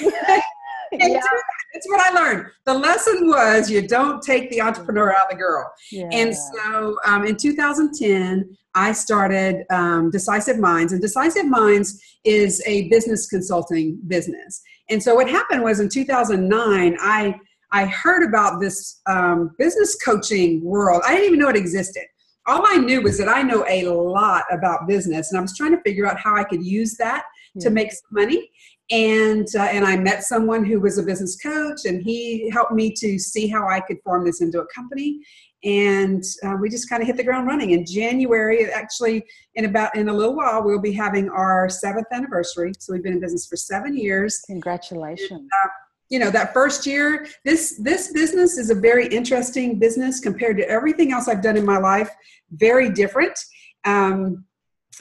yeah. 0.92 1.22
That's 1.74 1.88
what 1.88 2.00
I 2.00 2.14
learned. 2.14 2.48
The 2.66 2.74
lesson 2.74 3.28
was 3.28 3.70
you 3.70 3.88
don't 3.88 4.22
take 4.22 4.50
the 4.50 4.62
entrepreneur 4.62 5.12
out 5.12 5.26
of 5.26 5.32
the 5.32 5.36
girl. 5.36 5.72
Yeah. 5.92 6.10
And 6.12 6.36
so 6.36 6.98
um, 7.06 7.26
in 7.26 7.36
2010, 7.36 8.58
I 8.74 8.92
started 8.92 9.66
um, 9.72 10.12
Decisive 10.12 10.60
Minds, 10.60 10.94
and 10.94 11.02
Decisive 11.02 11.46
Minds 11.46 12.02
is 12.24 12.64
a 12.66 12.88
business 12.90 13.28
consulting 13.28 14.00
business. 14.08 14.62
And 14.90 15.02
so 15.02 15.16
what 15.16 15.30
happened 15.30 15.64
was 15.64 15.80
in 15.80 15.90
2009, 15.90 16.98
I 17.00 17.36
I 17.72 17.86
heard 17.86 18.26
about 18.26 18.62
this 18.62 19.02
um, 19.08 19.52
business 19.58 19.98
coaching 20.04 20.64
world. 20.64 21.02
I 21.06 21.12
didn't 21.12 21.26
even 21.26 21.40
know 21.40 21.50
it 21.50 21.58
existed. 21.58 22.04
All 22.46 22.64
I 22.66 22.78
knew 22.78 23.02
was 23.02 23.18
that 23.18 23.28
I 23.28 23.42
know 23.42 23.66
a 23.68 23.84
lot 23.90 24.46
about 24.52 24.88
business, 24.88 25.32
and 25.32 25.38
I 25.38 25.42
was 25.42 25.56
trying 25.58 25.76
to 25.76 25.82
figure 25.82 26.06
out 26.06 26.18
how 26.18 26.36
I 26.36 26.46
could 26.46 26.66
use 26.66 26.96
that 26.96 27.24
yeah. 27.56 27.64
to 27.64 27.70
make 27.70 27.92
some 27.92 28.08
money 28.12 28.50
and 28.90 29.48
uh, 29.56 29.64
and 29.64 29.86
I 29.86 29.98
met 29.98 30.24
someone 30.24 30.64
who 30.64 30.80
was 30.80 30.98
a 30.98 31.04
business 31.04 31.36
coach, 31.36 31.86
and 31.86 32.02
he 32.02 32.50
helped 32.50 32.72
me 32.72 32.92
to 32.94 33.20
see 33.20 33.48
how 33.48 33.68
I 33.68 33.80
could 33.82 33.98
form 34.04 34.26
this 34.26 34.42
into 34.42 34.62
a 34.62 34.66
company. 34.74 35.20
And 35.64 36.24
uh, 36.46 36.56
we 36.62 36.70
just 36.70 36.88
kind 36.88 37.02
of 37.02 37.08
hit 37.08 37.18
the 37.18 37.24
ground 37.24 37.48
running. 37.48 37.72
In 37.72 37.86
January, 37.86 38.72
actually, 38.72 39.26
in 39.56 39.66
about 39.66 39.96
in 39.96 40.08
a 40.08 40.14
little 40.14 40.36
while, 40.36 40.64
we'll 40.64 40.82
be 40.82 40.94
having 40.94 41.30
our 41.30 41.68
seventh 41.68 42.08
anniversary. 42.14 42.72
So 42.80 42.94
we've 42.94 43.04
been 43.04 43.14
in 43.14 43.20
business 43.20 43.46
for 43.48 43.58
seven 43.58 43.98
years. 43.98 44.42
Congratulations! 44.48 45.32
And, 45.32 45.50
uh, 45.66 45.70
you 46.10 46.20
know 46.20 46.32
that 46.32 46.54
first 46.54 46.86
year 46.86 47.28
this 47.44 47.78
this 47.84 48.14
business 48.14 48.58
is 48.58 48.70
a 48.70 48.76
very 48.76 49.08
interesting 49.08 49.78
business 49.78 50.22
compared 50.22 50.56
to 50.56 50.70
everything 50.70 51.12
else 51.12 51.28
i've 51.28 51.42
done 51.42 51.58
in 51.58 51.66
my 51.66 51.78
life 51.78 52.10
very 52.52 52.90
different 52.90 53.38
um, 53.84 54.46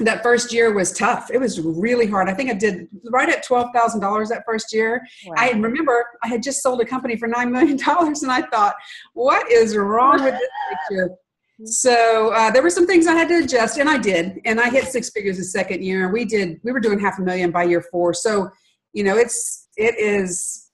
that 0.01 0.23
first 0.23 0.53
year 0.53 0.73
was 0.73 0.93
tough. 0.93 1.31
It 1.31 1.39
was 1.39 1.61
really 1.61 2.07
hard. 2.07 2.29
I 2.29 2.35
think 2.35 2.51
I 2.51 2.55
did 2.55 2.89
right 3.11 3.29
at 3.29 3.43
twelve 3.45 3.71
thousand 3.75 4.01
dollars 4.01 4.29
that 4.29 4.45
first 4.47 4.73
year. 4.73 5.07
Wow. 5.27 5.35
I 5.39 5.51
remember 5.51 6.05
I 6.23 6.29
had 6.29 6.43
just 6.43 6.63
sold 6.63 6.81
a 6.81 6.85
company 6.85 7.17
for 7.17 7.29
nine 7.29 7.51
million 7.51 7.77
dollars, 7.77 8.23
and 8.23 8.31
I 8.33 8.43
thought, 8.43 8.75
"What 9.15 9.51
is 9.51 9.77
wrong 9.77 10.23
with 10.23 10.35
this 10.35 10.51
picture?" 10.89 11.11
So 11.65 12.35
uh, 12.35 12.51
there 12.51 12.63
were 12.63 12.69
some 12.69 12.87
things 12.87 13.07
I 13.07 13.15
had 13.15 13.29
to 13.29 13.39
adjust, 13.39 13.79
and 13.79 13.89
I 13.89 13.97
did. 13.97 14.43
And 14.45 14.61
I 14.61 14.69
hit 14.69 14.89
six 14.89 15.09
figures 15.09 15.39
the 15.39 15.45
second 15.45 15.83
year. 15.83 16.13
We 16.13 16.27
did. 16.27 16.61
We 16.65 16.71
were 16.71 16.81
doing 16.81 16.99
half 16.99 17.19
a 17.19 17.23
million 17.23 17.51
by 17.51 17.63
year 17.63 17.81
four. 17.81 18.13
So 18.13 18.51
you 18.93 19.05
know, 19.05 19.17
it's 19.17 19.69
it 19.77 19.99
is 19.99 20.66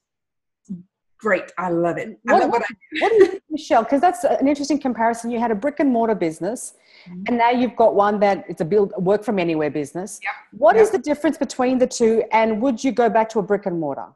great. 1.23 1.52
I 1.57 1.71
love 1.71 1.97
it. 1.99 2.19
I 2.29 2.33
what, 2.33 2.43
love 2.43 2.50
what, 2.50 2.62
I 2.62 3.00
what 3.00 3.09
do 3.11 3.14
you 3.17 3.26
think, 3.26 3.43
Michelle? 3.49 3.85
Because 3.85 4.00
that's 4.00 4.25
an 4.25 4.49
interesting 4.49 4.79
comparison. 4.79 5.31
You 5.31 5.38
had 5.38 5.52
a 5.52 5.55
brick 5.55 5.79
and 5.79 5.91
mortar 5.91 6.17
business, 6.17 6.75
mm-hmm. 7.09 7.23
and 7.29 7.38
now 7.38 7.50
you've 7.50 7.76
got 7.76 7.95
one 7.95 8.19
that 8.21 8.45
it's 8.49 8.61
a 8.61 8.64
build 8.64 8.93
work 8.99 9.25
from 9.25 9.38
anywhere 9.38 9.71
business. 9.71 10.21
Yep. 10.23 10.33
What 10.59 10.76
yep. 10.76 10.83
is 10.83 10.91
the 10.91 10.99
difference 10.99 11.38
between 11.38 11.79
the 11.79 11.87
two? 11.87 12.25
And 12.33 12.61
would 12.61 12.83
you 12.83 12.93
go 12.93 13.09
back 13.09 13.29
to 13.31 13.38
a 13.38 13.43
brick 13.43 13.67
and 13.67 13.79
mortar? 13.79 14.09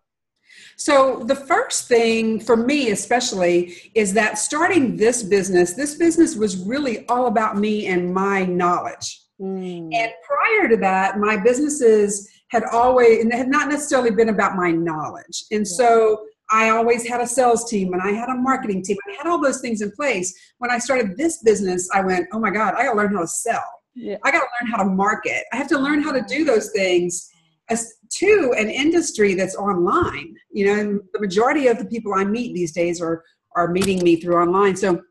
So, 0.77 1.23
the 1.25 1.37
first 1.37 1.89
thing 1.89 2.41
for 2.41 2.57
me, 2.57 2.91
especially, 2.91 3.77
is 3.95 4.13
that 4.15 4.39
starting 4.39 4.97
this 4.97 5.23
business, 5.23 5.75
this 5.75 5.95
business 5.95 6.37
was 6.37 6.57
really 6.59 7.07
all 7.07 7.27
about 7.27 7.57
me 7.57 7.87
and 7.87 8.13
my 8.13 8.45
knowledge. 8.45 9.23
Mm. 9.41 9.95
And 9.95 10.13
prior 10.27 10.69
to 10.69 10.77
that, 10.79 11.19
my 11.19 11.37
businesses 11.37 12.29
had 12.49 12.65
always, 12.65 13.23
and 13.23 13.33
had 13.33 13.49
not 13.49 13.69
necessarily 13.69 14.11
been 14.11 14.29
about 14.29 14.57
my 14.57 14.71
knowledge. 14.71 15.45
And 15.51 15.67
yeah. 15.67 15.77
so, 15.77 16.27
I 16.51 16.71
always 16.71 17.07
had 17.07 17.21
a 17.21 17.27
sales 17.27 17.69
team 17.69 17.93
and 17.93 18.03
I 18.03 18.13
had 18.13 18.29
a 18.29 18.35
marketing 18.35 18.83
team. 18.83 18.97
I 19.09 19.17
had 19.17 19.27
all 19.27 19.41
those 19.41 19.61
things 19.61 19.81
in 19.81 19.91
place. 19.93 20.35
When 20.59 20.71
I 20.71 20.79
started 20.79 21.17
this 21.17 21.43
business, 21.43 21.89
I 21.93 22.03
went, 22.03 22.29
oh 22.33 22.39
my 22.39 22.51
God, 22.51 22.75
I 22.75 22.85
gotta 22.85 22.97
learn 22.97 23.15
how 23.15 23.21
to 23.21 23.27
sell. 23.27 23.65
Yeah. 23.95 24.19
I 24.25 24.31
gotta 24.31 24.47
learn 24.61 24.71
how 24.71 24.79
to 24.79 24.89
market. 24.89 25.45
I 25.53 25.57
have 25.57 25.69
to 25.69 25.79
learn 25.79 26.03
how 26.03 26.13
to 26.13 26.23
do 26.29 26.45
those 26.45 26.71
things 26.71 27.29
as 27.69 27.95
to 28.19 28.55
an 28.57 28.69
industry 28.69 29.35
that's 29.35 29.57
online. 29.57 30.35
You 30.51 30.67
know, 30.67 31.01
the 31.13 31.21
majority 31.21 31.67
of 31.67 31.79
the 31.79 31.87
people 31.87 32.15
I 32.15 32.25
meet 32.25 32.55
these 32.55 32.73
days 32.73 33.01
are 33.01 33.25
are 33.57 33.69
meeting 33.69 34.03
me 34.05 34.17
through 34.17 34.37
online. 34.37 34.77
So 34.77 35.03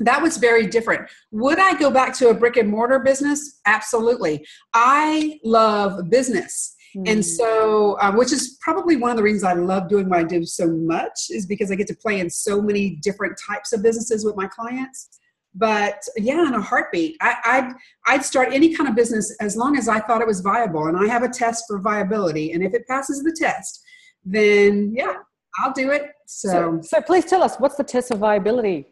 that 0.00 0.22
was 0.22 0.36
very 0.38 0.66
different. 0.66 1.10
Would 1.32 1.58
I 1.58 1.74
go 1.78 1.90
back 1.90 2.14
to 2.18 2.28
a 2.28 2.34
brick 2.34 2.56
and 2.56 2.68
mortar 2.68 3.00
business? 3.00 3.60
Absolutely. 3.66 4.46
I 4.72 5.38
love 5.44 6.08
business. 6.08 6.76
Mm. 6.96 7.08
And 7.08 7.18
hmm. 7.18 7.22
so, 7.22 7.98
um, 8.00 8.16
which 8.16 8.32
is 8.32 8.58
probably 8.60 8.96
one 8.96 9.10
of 9.10 9.16
the 9.16 9.22
reasons 9.22 9.44
I 9.44 9.52
love 9.52 9.88
doing 9.88 10.08
what 10.08 10.18
I 10.18 10.24
do 10.24 10.44
so 10.44 10.68
much, 10.68 11.30
is 11.30 11.46
because 11.46 11.70
I 11.70 11.74
get 11.74 11.86
to 11.88 11.96
play 11.96 12.20
in 12.20 12.28
so 12.28 12.60
many 12.60 12.96
different 13.02 13.38
types 13.48 13.72
of 13.72 13.82
businesses 13.82 14.24
with 14.24 14.36
my 14.36 14.46
clients 14.46 15.20
but 15.54 16.00
yeah 16.16 16.46
in 16.46 16.54
a 16.54 16.60
heartbeat 16.60 17.16
I, 17.20 17.34
I'd, 17.44 17.72
I'd 18.06 18.24
start 18.24 18.52
any 18.52 18.74
kind 18.74 18.88
of 18.88 18.94
business 18.94 19.34
as 19.40 19.56
long 19.56 19.76
as 19.76 19.88
i 19.88 19.98
thought 19.98 20.20
it 20.20 20.26
was 20.26 20.40
viable 20.40 20.86
and 20.86 20.96
i 20.96 21.06
have 21.06 21.22
a 21.22 21.28
test 21.28 21.64
for 21.66 21.80
viability 21.80 22.52
and 22.52 22.62
if 22.62 22.72
it 22.72 22.86
passes 22.86 23.22
the 23.22 23.34
test 23.36 23.82
then 24.24 24.92
yeah 24.94 25.14
i'll 25.58 25.72
do 25.72 25.90
it 25.90 26.12
so 26.26 26.48
so, 26.48 26.80
so 26.82 27.00
please 27.02 27.24
tell 27.24 27.42
us 27.42 27.56
what's 27.56 27.76
the 27.76 27.84
test 27.84 28.10
of 28.10 28.18
viability 28.18 28.86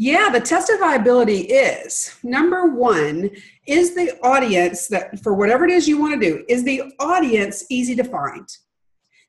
yeah 0.00 0.30
the 0.30 0.40
test 0.40 0.70
of 0.70 0.80
viability 0.80 1.40
is 1.40 2.16
number 2.22 2.66
one 2.66 3.30
is 3.66 3.94
the 3.94 4.18
audience 4.22 4.88
that 4.88 5.18
for 5.22 5.34
whatever 5.34 5.64
it 5.64 5.70
is 5.70 5.86
you 5.86 6.00
want 6.00 6.18
to 6.18 6.28
do 6.28 6.44
is 6.48 6.64
the 6.64 6.82
audience 6.98 7.64
easy 7.68 7.94
to 7.94 8.04
find 8.04 8.48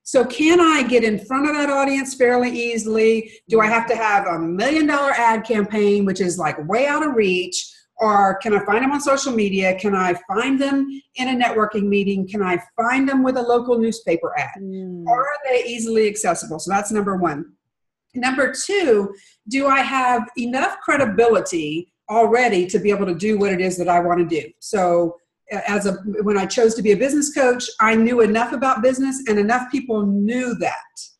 so, 0.03 0.25
can 0.25 0.59
I 0.59 0.83
get 0.83 1.03
in 1.03 1.19
front 1.19 1.47
of 1.47 1.55
that 1.55 1.69
audience 1.69 2.15
fairly 2.15 2.49
easily? 2.49 3.31
Do 3.49 3.61
I 3.61 3.67
have 3.67 3.87
to 3.87 3.95
have 3.95 4.25
a 4.25 4.39
million 4.39 4.87
dollar 4.87 5.11
ad 5.11 5.45
campaign, 5.45 6.05
which 6.05 6.21
is 6.21 6.39
like 6.39 6.57
way 6.67 6.87
out 6.87 7.05
of 7.05 7.15
reach? 7.15 7.71
Or 7.97 8.37
can 8.37 8.53
I 8.53 8.65
find 8.65 8.83
them 8.83 8.91
on 8.91 8.99
social 8.99 9.31
media? 9.31 9.77
Can 9.77 9.93
I 9.93 10.15
find 10.27 10.59
them 10.59 10.87
in 11.15 11.27
a 11.29 11.39
networking 11.39 11.83
meeting? 11.83 12.27
Can 12.27 12.41
I 12.41 12.59
find 12.75 13.07
them 13.07 13.21
with 13.21 13.37
a 13.37 13.41
local 13.41 13.77
newspaper 13.77 14.37
ad? 14.39 14.59
Mm. 14.59 15.05
Or 15.05 15.21
are 15.21 15.37
they 15.47 15.63
easily 15.65 16.07
accessible? 16.07 16.57
So, 16.57 16.71
that's 16.71 16.91
number 16.91 17.15
one. 17.15 17.53
Number 18.13 18.53
two, 18.53 19.13
do 19.47 19.67
I 19.67 19.79
have 19.79 20.27
enough 20.37 20.77
credibility 20.81 21.91
already 22.09 22.67
to 22.67 22.79
be 22.79 22.89
able 22.89 23.05
to 23.05 23.15
do 23.15 23.37
what 23.37 23.53
it 23.53 23.61
is 23.61 23.77
that 23.77 23.87
I 23.87 23.99
want 23.99 24.19
to 24.19 24.41
do? 24.41 24.49
So, 24.59 25.17
as 25.67 25.85
a 25.85 25.93
when 26.23 26.37
I 26.37 26.45
chose 26.45 26.75
to 26.75 26.81
be 26.81 26.91
a 26.91 26.97
business 26.97 27.33
coach, 27.33 27.65
I 27.79 27.95
knew 27.95 28.21
enough 28.21 28.53
about 28.53 28.81
business 28.81 29.23
and 29.27 29.37
enough 29.37 29.69
people 29.69 30.05
knew 30.05 30.55
that 30.55 30.75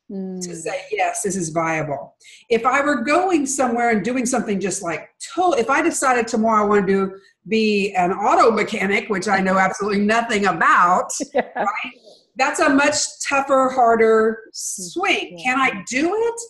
mm. 0.10 0.42
to 0.42 0.56
say 0.56 0.84
yes, 0.92 1.24
this 1.24 1.36
is 1.36 1.50
viable. 1.50 2.16
If 2.50 2.66
I 2.66 2.82
were 2.82 3.04
going 3.04 3.46
somewhere 3.46 3.90
and 3.90 4.04
doing 4.04 4.26
something 4.26 4.60
just 4.60 4.82
like 4.82 5.10
if 5.38 5.70
I 5.70 5.82
decided 5.82 6.28
tomorrow 6.28 6.64
I 6.64 6.68
want 6.68 6.88
to 6.88 7.14
be 7.48 7.94
an 7.96 8.12
auto 8.12 8.52
mechanic, 8.52 9.10
which 9.10 9.28
I 9.28 9.40
know 9.40 9.58
absolutely 9.58 10.02
nothing 10.02 10.46
about, 10.46 11.12
yeah. 11.34 11.42
right? 11.56 11.94
That's 12.36 12.60
a 12.60 12.70
much 12.70 12.96
tougher, 13.28 13.70
harder 13.74 14.40
swing. 14.54 15.38
Yeah. 15.38 15.44
Can 15.44 15.60
I 15.60 15.84
do 15.90 16.14
it? 16.14 16.42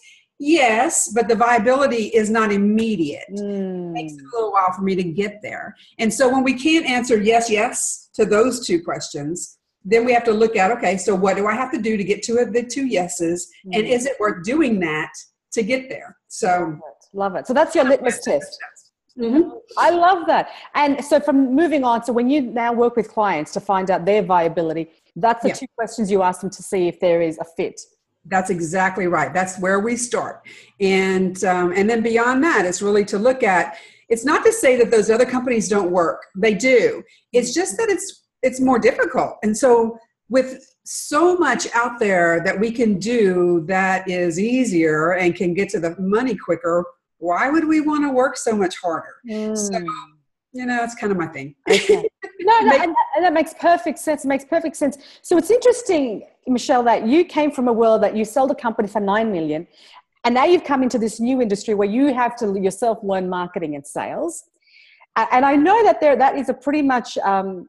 Yes, 0.43 1.11
but 1.13 1.27
the 1.27 1.35
viability 1.35 2.05
is 2.07 2.31
not 2.31 2.51
immediate. 2.51 3.27
Mm. 3.31 3.91
It 3.91 4.01
takes 4.01 4.13
a 4.13 4.25
little 4.33 4.51
while 4.51 4.73
for 4.75 4.81
me 4.81 4.95
to 4.95 5.03
get 5.03 5.39
there. 5.43 5.75
And 5.99 6.11
so 6.11 6.27
when 6.27 6.43
we 6.43 6.55
can't 6.55 6.83
answer 6.87 7.15
yes, 7.15 7.47
yes 7.47 8.09
to 8.15 8.25
those 8.25 8.65
two 8.65 8.83
questions, 8.83 9.59
then 9.85 10.03
we 10.03 10.11
have 10.13 10.23
to 10.23 10.33
look 10.33 10.55
at 10.55 10.71
okay, 10.71 10.97
so 10.97 11.13
what 11.13 11.37
do 11.37 11.45
I 11.45 11.53
have 11.53 11.71
to 11.73 11.79
do 11.79 11.95
to 11.95 12.03
get 12.03 12.23
to 12.23 12.43
the 12.45 12.63
two 12.63 12.87
yeses? 12.87 13.47
Mm. 13.67 13.77
And 13.77 13.87
is 13.87 14.07
it 14.07 14.19
worth 14.19 14.43
doing 14.43 14.79
that 14.79 15.11
to 15.53 15.61
get 15.61 15.89
there? 15.89 16.17
So 16.27 16.49
love 16.49 16.71
it. 16.73 17.17
Love 17.17 17.35
it. 17.35 17.47
So 17.47 17.53
that's 17.53 17.75
your 17.75 17.85
litmus 17.85 18.21
test. 18.21 18.59
Mm-hmm. 19.19 19.49
I 19.77 19.91
love 19.91 20.25
that. 20.25 20.49
And 20.73 21.03
so, 21.03 21.19
from 21.19 21.53
moving 21.53 21.83
on, 21.83 22.03
so 22.03 22.13
when 22.13 22.29
you 22.29 22.41
now 22.41 22.71
work 22.73 22.95
with 22.95 23.09
clients 23.09 23.51
to 23.53 23.59
find 23.59 23.91
out 23.91 24.05
their 24.05 24.23
viability, 24.23 24.89
that's 25.15 25.43
the 25.43 25.49
yeah. 25.49 25.55
two 25.55 25.67
questions 25.75 26.09
you 26.09 26.23
ask 26.23 26.41
them 26.41 26.49
to 26.49 26.63
see 26.63 26.87
if 26.87 26.99
there 26.99 27.21
is 27.21 27.37
a 27.39 27.43
fit. 27.43 27.79
That's 28.25 28.49
exactly 28.49 29.07
right. 29.07 29.33
That's 29.33 29.57
where 29.59 29.79
we 29.79 29.95
start, 29.95 30.47
and 30.79 31.43
um, 31.43 31.71
and 31.75 31.89
then 31.89 32.01
beyond 32.01 32.43
that, 32.43 32.65
it's 32.65 32.81
really 32.81 33.05
to 33.05 33.17
look 33.17 33.43
at. 33.43 33.77
It's 34.09 34.25
not 34.25 34.43
to 34.45 34.51
say 34.51 34.75
that 34.77 34.91
those 34.91 35.09
other 35.09 35.25
companies 35.25 35.67
don't 35.67 35.91
work; 35.91 36.27
they 36.35 36.53
do. 36.53 37.03
It's 37.33 37.53
just 37.53 37.77
that 37.77 37.89
it's 37.89 38.27
it's 38.43 38.59
more 38.59 38.77
difficult, 38.77 39.37
and 39.41 39.57
so 39.57 39.97
with 40.29 40.71
so 40.83 41.35
much 41.35 41.67
out 41.75 41.99
there 41.99 42.41
that 42.43 42.59
we 42.59 42.71
can 42.71 42.97
do 42.97 43.63
that 43.67 44.09
is 44.09 44.39
easier 44.39 45.11
and 45.13 45.35
can 45.35 45.53
get 45.53 45.69
to 45.69 45.79
the 45.79 45.95
money 45.99 46.35
quicker 46.35 46.83
why 47.19 47.49
would 47.49 47.67
we 47.67 47.81
want 47.81 48.03
to 48.03 48.09
work 48.09 48.35
so 48.35 48.55
much 48.55 48.75
harder 48.81 49.17
mm. 49.29 49.55
so 49.55 49.79
you 50.53 50.65
know 50.65 50.83
it's 50.83 50.95
kind 50.95 51.11
of 51.11 51.17
my 51.17 51.27
thing 51.27 51.53
okay. 51.69 52.03
no 52.39 52.59
no 52.61 52.73
and 52.73 52.91
that, 52.91 53.21
that 53.21 53.33
makes 53.33 53.53
perfect 53.53 53.99
sense 53.99 54.25
it 54.25 54.27
makes 54.27 54.43
perfect 54.43 54.75
sense 54.75 54.97
so 55.21 55.37
it's 55.37 55.51
interesting 55.51 56.23
Michelle, 56.47 56.83
that 56.83 57.07
you 57.07 57.23
came 57.23 57.51
from 57.51 57.67
a 57.67 57.73
world 57.73 58.01
that 58.03 58.15
you 58.15 58.25
sold 58.25 58.51
a 58.51 58.55
company 58.55 58.87
for 58.87 58.99
nine 58.99 59.31
million, 59.31 59.67
and 60.23 60.35
now 60.35 60.45
you've 60.45 60.63
come 60.63 60.83
into 60.83 60.99
this 60.99 61.19
new 61.19 61.41
industry 61.41 61.73
where 61.73 61.89
you 61.89 62.13
have 62.13 62.35
to 62.37 62.59
yourself 62.59 62.99
learn 63.03 63.29
marketing 63.29 63.75
and 63.75 63.85
sales. 63.85 64.43
And 65.15 65.45
I 65.45 65.55
know 65.55 65.83
that 65.83 65.99
there 65.99 66.15
that 66.15 66.37
is 66.37 66.49
a 66.49 66.53
pretty 66.53 66.81
much 66.81 67.17
um, 67.19 67.67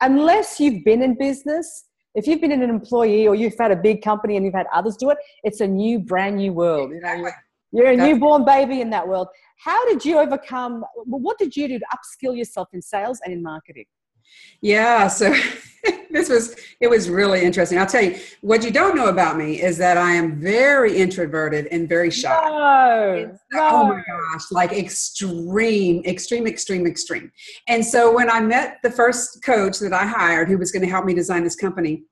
unless 0.00 0.60
you've 0.60 0.84
been 0.84 1.02
in 1.02 1.16
business, 1.16 1.84
if 2.14 2.26
you've 2.26 2.40
been 2.40 2.52
an 2.52 2.62
employee 2.62 3.26
or 3.26 3.34
you've 3.34 3.56
had 3.58 3.70
a 3.70 3.76
big 3.76 4.02
company 4.02 4.36
and 4.36 4.44
you've 4.44 4.54
had 4.54 4.66
others 4.72 4.96
do 4.96 5.10
it, 5.10 5.18
it's 5.44 5.60
a 5.60 5.66
new, 5.66 5.98
brand 5.98 6.36
new 6.36 6.52
world. 6.52 6.90
You 6.90 7.00
know, 7.00 7.30
you're 7.70 7.90
a 7.90 7.96
newborn 7.96 8.44
baby 8.44 8.80
in 8.80 8.90
that 8.90 9.06
world. 9.06 9.28
How 9.62 9.84
did 9.86 10.04
you 10.04 10.18
overcome? 10.18 10.84
What 11.04 11.38
did 11.38 11.56
you 11.56 11.68
do 11.68 11.78
to 11.78 11.84
upskill 11.92 12.36
yourself 12.36 12.68
in 12.72 12.80
sales 12.80 13.20
and 13.24 13.32
in 13.32 13.42
marketing? 13.42 13.84
Yeah, 14.60 15.08
so 15.08 15.34
this 16.10 16.28
was 16.28 16.56
it 16.80 16.88
was 16.88 17.08
really 17.10 17.42
interesting. 17.42 17.78
I'll 17.78 17.86
tell 17.86 18.02
you 18.02 18.18
what 18.40 18.64
you 18.64 18.70
don't 18.70 18.96
know 18.96 19.08
about 19.08 19.36
me 19.36 19.60
is 19.60 19.78
that 19.78 19.96
I 19.96 20.12
am 20.12 20.40
very 20.40 20.96
introverted 20.96 21.66
and 21.66 21.88
very 21.88 22.10
shy. 22.10 22.28
No, 22.30 23.38
no. 23.52 23.68
Oh 23.70 23.88
my 23.88 24.02
gosh, 24.06 24.44
like 24.50 24.72
extreme, 24.72 26.02
extreme, 26.04 26.46
extreme, 26.46 26.86
extreme. 26.86 27.30
And 27.68 27.84
so 27.84 28.14
when 28.14 28.30
I 28.30 28.40
met 28.40 28.78
the 28.82 28.90
first 28.90 29.42
coach 29.44 29.78
that 29.80 29.92
I 29.92 30.06
hired 30.06 30.48
who 30.48 30.58
was 30.58 30.72
going 30.72 30.82
to 30.82 30.90
help 30.90 31.04
me 31.04 31.14
design 31.14 31.44
this 31.44 31.56
company, 31.56 32.04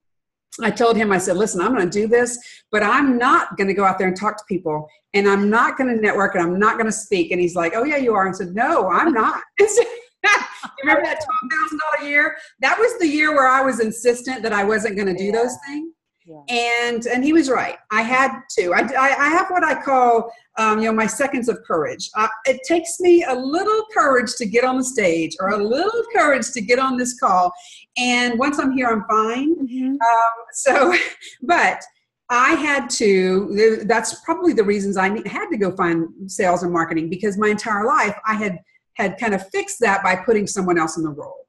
I 0.62 0.70
told 0.70 0.96
him, 0.96 1.12
I 1.12 1.18
said, 1.18 1.37
listen, 1.37 1.61
I'm 1.61 1.75
going 1.75 1.88
to 1.88 2.00
do 2.00 2.08
this, 2.08 2.38
but 2.73 2.82
I'm 2.82 3.18
not 3.18 3.56
going 3.56 3.68
to 3.68 3.75
go 3.75 3.85
out 3.85 3.99
there 3.99 4.08
and 4.08 4.16
talk 4.16 4.38
to 4.38 4.44
people 4.49 4.88
and 5.12 5.28
I'm 5.28 5.50
not 5.50 5.76
going 5.76 5.94
to 5.94 6.00
network 6.00 6.35
and 6.35 6.42
I'm 6.42 6.58
not 6.58 6.75
going 6.75 6.87
to 6.87 6.92
speak. 6.92 7.30
And 7.30 7.40
he's 7.40 7.54
like, 7.54 7.73
oh, 7.75 7.85
yeah, 7.85 7.96
you 7.99 8.14
are. 8.14 8.26
And 8.26 8.35
I 8.35 8.38
said, 8.38 8.54
no, 8.54 8.88
I'm 8.88 9.12
not. 9.12 9.42
remember 10.83 11.02
that 11.04 11.25
twelve 11.25 11.50
thousand 11.50 11.80
dollar 11.80 12.09
year? 12.09 12.37
That 12.61 12.78
was 12.78 12.99
the 12.99 13.06
year 13.06 13.35
where 13.35 13.49
I 13.49 13.62
was 13.62 13.80
insistent 13.80 14.42
that 14.42 14.52
I 14.52 14.64
wasn't 14.64 14.97
going 14.97 15.09
to 15.09 15.14
do 15.14 15.25
yeah. 15.25 15.33
those 15.33 15.56
things. 15.66 15.92
Yeah. 16.26 16.40
And 16.49 17.06
and 17.06 17.25
he 17.25 17.33
was 17.33 17.49
right. 17.49 17.76
I 17.92 18.02
had 18.02 18.40
to. 18.59 18.73
I, 18.75 18.80
I, 18.80 19.14
I 19.16 19.28
have 19.28 19.49
what 19.49 19.62
I 19.62 19.80
call 19.80 20.33
um, 20.59 20.80
you 20.80 20.87
know 20.87 20.92
my 20.92 21.06
seconds 21.06 21.49
of 21.49 21.59
courage. 21.64 22.11
Uh, 22.16 22.26
it 22.47 22.61
takes 22.66 22.99
me 22.99 23.25
a 23.25 23.35
little 23.35 23.85
courage 23.95 24.35
to 24.38 24.47
get 24.47 24.64
on 24.64 24.76
the 24.76 24.85
stage, 24.85 25.37
or 25.38 25.50
a 25.50 25.56
little 25.56 26.02
courage 26.12 26.50
to 26.52 26.61
get 26.61 26.80
on 26.80 26.97
this 26.97 27.18
call. 27.21 27.52
And 27.97 28.38
once 28.40 28.59
I'm 28.59 28.73
here, 28.73 28.88
I'm 28.88 29.04
fine. 29.09 29.54
Mm-hmm. 29.54 29.92
Um, 29.92 30.33
so, 30.52 30.97
but 31.42 31.80
I 32.28 32.54
had 32.54 32.90
to. 32.90 33.85
That's 33.87 34.21
probably 34.25 34.52
the 34.52 34.64
reasons 34.64 34.97
I 34.97 35.11
had 35.28 35.49
to 35.50 35.56
go 35.56 35.71
find 35.76 36.09
sales 36.26 36.64
and 36.64 36.73
marketing 36.73 37.09
because 37.09 37.38
my 37.38 37.49
entire 37.49 37.87
life 37.87 38.18
I 38.26 38.35
had 38.35 38.59
had 38.96 39.18
kind 39.18 39.34
of 39.34 39.48
fixed 39.50 39.78
that 39.80 40.02
by 40.02 40.16
putting 40.16 40.46
someone 40.46 40.78
else 40.78 40.96
in 40.96 41.02
the 41.02 41.10
role. 41.10 41.46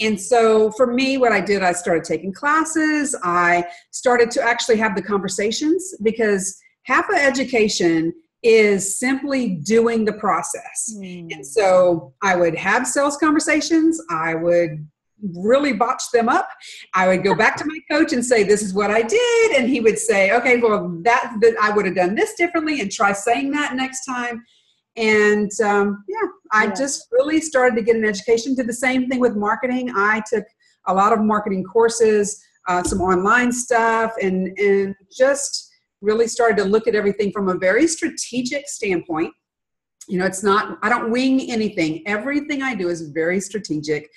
And 0.00 0.20
so 0.20 0.70
for 0.72 0.86
me, 0.86 1.18
what 1.18 1.32
I 1.32 1.40
did, 1.40 1.62
I 1.62 1.72
started 1.72 2.04
taking 2.04 2.32
classes. 2.32 3.14
I 3.22 3.64
started 3.90 4.30
to 4.32 4.42
actually 4.42 4.76
have 4.78 4.96
the 4.96 5.02
conversations 5.02 5.94
because 6.02 6.58
half 6.84 7.08
of 7.08 7.16
education 7.16 8.12
is 8.42 8.98
simply 8.98 9.56
doing 9.56 10.04
the 10.04 10.12
process. 10.12 10.94
Mm. 10.96 11.32
And 11.32 11.46
so 11.46 12.14
I 12.22 12.36
would 12.36 12.56
have 12.56 12.86
sales 12.86 13.16
conversations. 13.16 14.00
I 14.10 14.34
would 14.34 14.86
really 15.34 15.72
botch 15.72 16.04
them 16.12 16.28
up. 16.28 16.48
I 16.94 17.08
would 17.08 17.24
go 17.24 17.34
back 17.34 17.56
to 17.56 17.64
my 17.64 17.78
coach 17.90 18.12
and 18.12 18.24
say, 18.24 18.44
"This 18.44 18.62
is 18.62 18.72
what 18.72 18.90
I 18.90 19.02
did," 19.02 19.56
and 19.56 19.68
he 19.68 19.80
would 19.80 19.98
say, 19.98 20.32
"Okay, 20.32 20.58
well, 20.58 21.00
that, 21.02 21.36
that 21.40 21.56
I 21.60 21.70
would 21.70 21.86
have 21.86 21.96
done 21.96 22.14
this 22.14 22.34
differently, 22.34 22.80
and 22.80 22.90
try 22.90 23.12
saying 23.12 23.50
that 23.52 23.74
next 23.74 24.04
time." 24.04 24.44
And 24.98 25.50
um, 25.64 26.04
yeah, 26.08 26.28
I 26.52 26.64
yeah. 26.64 26.74
just 26.74 27.06
really 27.12 27.40
started 27.40 27.76
to 27.76 27.82
get 27.82 27.96
an 27.96 28.04
education. 28.04 28.54
Did 28.54 28.66
the 28.66 28.74
same 28.74 29.08
thing 29.08 29.20
with 29.20 29.36
marketing. 29.36 29.92
I 29.94 30.22
took 30.30 30.44
a 30.86 30.94
lot 30.94 31.12
of 31.12 31.20
marketing 31.20 31.64
courses, 31.64 32.42
uh, 32.66 32.82
some 32.82 33.00
online 33.00 33.52
stuff, 33.52 34.12
and 34.20 34.58
and 34.58 34.94
just 35.16 35.70
really 36.00 36.28
started 36.28 36.56
to 36.56 36.64
look 36.64 36.86
at 36.86 36.94
everything 36.94 37.32
from 37.32 37.48
a 37.48 37.54
very 37.54 37.86
strategic 37.86 38.68
standpoint. 38.68 39.32
You 40.08 40.18
know, 40.18 40.26
it's 40.26 40.42
not, 40.42 40.78
I 40.82 40.88
don't 40.88 41.10
wing 41.10 41.50
anything. 41.50 42.06
Everything 42.06 42.62
I 42.62 42.74
do 42.74 42.88
is 42.88 43.10
very 43.10 43.40
strategic. 43.40 44.08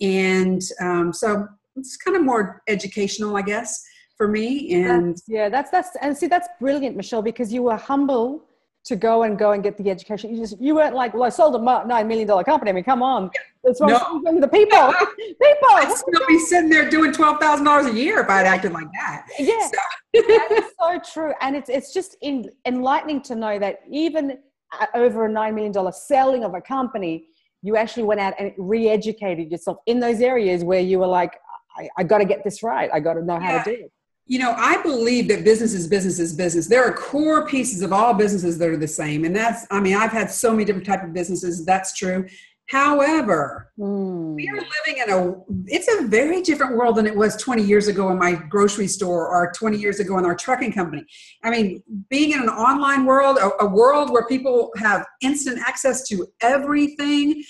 And 0.00 0.60
um, 0.80 1.12
so 1.12 1.48
it's 1.76 1.96
kind 1.96 2.16
of 2.16 2.22
more 2.22 2.62
educational, 2.68 3.36
I 3.36 3.42
guess, 3.42 3.82
for 4.16 4.28
me. 4.28 4.74
And 4.74 5.14
that's, 5.14 5.22
yeah, 5.26 5.48
that's, 5.48 5.70
that's, 5.70 5.96
and 6.02 6.16
see, 6.16 6.26
that's 6.26 6.48
brilliant, 6.60 6.94
Michelle, 6.96 7.22
because 7.22 7.52
you 7.52 7.62
were 7.64 7.76
humble 7.76 8.44
to 8.84 8.96
go 8.96 9.24
and 9.24 9.38
go 9.38 9.52
and 9.52 9.62
get 9.62 9.76
the 9.76 9.90
education. 9.90 10.34
You 10.34 10.38
just 10.38 10.60
you 10.60 10.74
weren't 10.74 10.94
like, 10.94 11.12
well, 11.12 11.24
I 11.24 11.28
sold 11.28 11.54
a 11.54 11.86
nine 11.86 12.08
million 12.08 12.26
dollar 12.26 12.44
company. 12.44 12.70
I 12.70 12.74
mean, 12.74 12.84
come 12.84 13.02
on, 13.02 13.30
that's 13.62 13.80
what 13.80 13.88
no. 13.88 14.22
I'm 14.26 14.40
the 14.40 14.48
people. 14.48 14.92
people. 15.18 15.68
I'd 15.72 15.94
still 15.94 16.26
be 16.26 16.38
sitting 16.38 16.70
there 16.70 16.88
doing 16.88 17.12
twelve 17.12 17.40
thousand 17.40 17.66
dollars 17.66 17.86
a 17.86 17.94
year 17.94 18.20
if 18.20 18.28
I'd 18.28 18.46
acted 18.46 18.72
like 18.72 18.88
that. 18.92 19.26
Yeah, 19.38 19.66
so. 19.66 19.78
that 20.14 20.48
is 20.52 20.64
so 20.78 21.00
true, 21.12 21.34
and 21.40 21.56
it's 21.56 21.68
it's 21.68 21.92
just 21.92 22.16
in, 22.22 22.50
enlightening 22.66 23.22
to 23.22 23.34
know 23.34 23.58
that 23.58 23.80
even 23.90 24.38
uh, 24.80 24.86
over 24.94 25.26
a 25.26 25.28
nine 25.28 25.54
million 25.54 25.72
dollar 25.72 25.92
selling 25.92 26.44
of 26.44 26.54
a 26.54 26.60
company, 26.60 27.26
you 27.62 27.76
actually 27.76 28.04
went 28.04 28.20
out 28.20 28.34
and 28.38 28.52
re-educated 28.56 29.50
yourself 29.50 29.78
in 29.86 30.00
those 30.00 30.20
areas 30.20 30.64
where 30.64 30.80
you 30.80 30.98
were 30.98 31.06
like, 31.06 31.38
I, 31.76 31.88
I 31.98 32.04
got 32.04 32.18
to 32.18 32.24
get 32.24 32.44
this 32.44 32.62
right. 32.62 32.90
I 32.92 33.00
got 33.00 33.14
to 33.14 33.22
know 33.22 33.38
how 33.38 33.56
yeah. 33.56 33.62
to 33.62 33.76
do 33.76 33.84
it 33.84 33.92
you 34.30 34.38
know, 34.38 34.54
I 34.56 34.80
believe 34.82 35.26
that 35.26 35.42
business 35.42 35.74
is 35.74 35.88
business 35.88 36.20
is 36.20 36.32
business. 36.32 36.68
There 36.68 36.84
are 36.84 36.92
core 36.92 37.48
pieces 37.48 37.82
of 37.82 37.92
all 37.92 38.14
businesses 38.14 38.58
that 38.58 38.68
are 38.68 38.76
the 38.76 38.86
same. 38.86 39.24
And 39.24 39.34
that's, 39.34 39.66
I 39.72 39.80
mean, 39.80 39.96
I've 39.96 40.12
had 40.12 40.30
so 40.30 40.52
many 40.52 40.64
different 40.64 40.86
type 40.86 41.02
of 41.02 41.12
businesses. 41.12 41.66
That's 41.66 41.98
true. 41.98 42.28
However, 42.68 43.72
mm. 43.76 44.36
we 44.36 44.48
are 44.48 44.54
living 44.54 45.02
in 45.02 45.10
a, 45.10 45.34
it's 45.66 45.88
a 45.88 46.06
very 46.06 46.42
different 46.42 46.76
world 46.76 46.94
than 46.94 47.08
it 47.08 47.16
was 47.16 47.34
20 47.42 47.64
years 47.64 47.88
ago 47.88 48.08
in 48.10 48.20
my 48.20 48.34
grocery 48.34 48.86
store 48.86 49.26
or 49.26 49.50
20 49.50 49.76
years 49.76 49.98
ago 49.98 50.16
in 50.18 50.24
our 50.24 50.36
trucking 50.36 50.74
company. 50.74 51.04
I 51.42 51.50
mean, 51.50 51.82
being 52.08 52.30
in 52.30 52.38
an 52.40 52.50
online 52.50 53.06
world, 53.06 53.36
a, 53.38 53.64
a 53.64 53.66
world 53.66 54.12
where 54.12 54.28
people 54.28 54.70
have 54.76 55.04
instant 55.22 55.58
access 55.66 56.06
to 56.06 56.28
everything, 56.40 57.42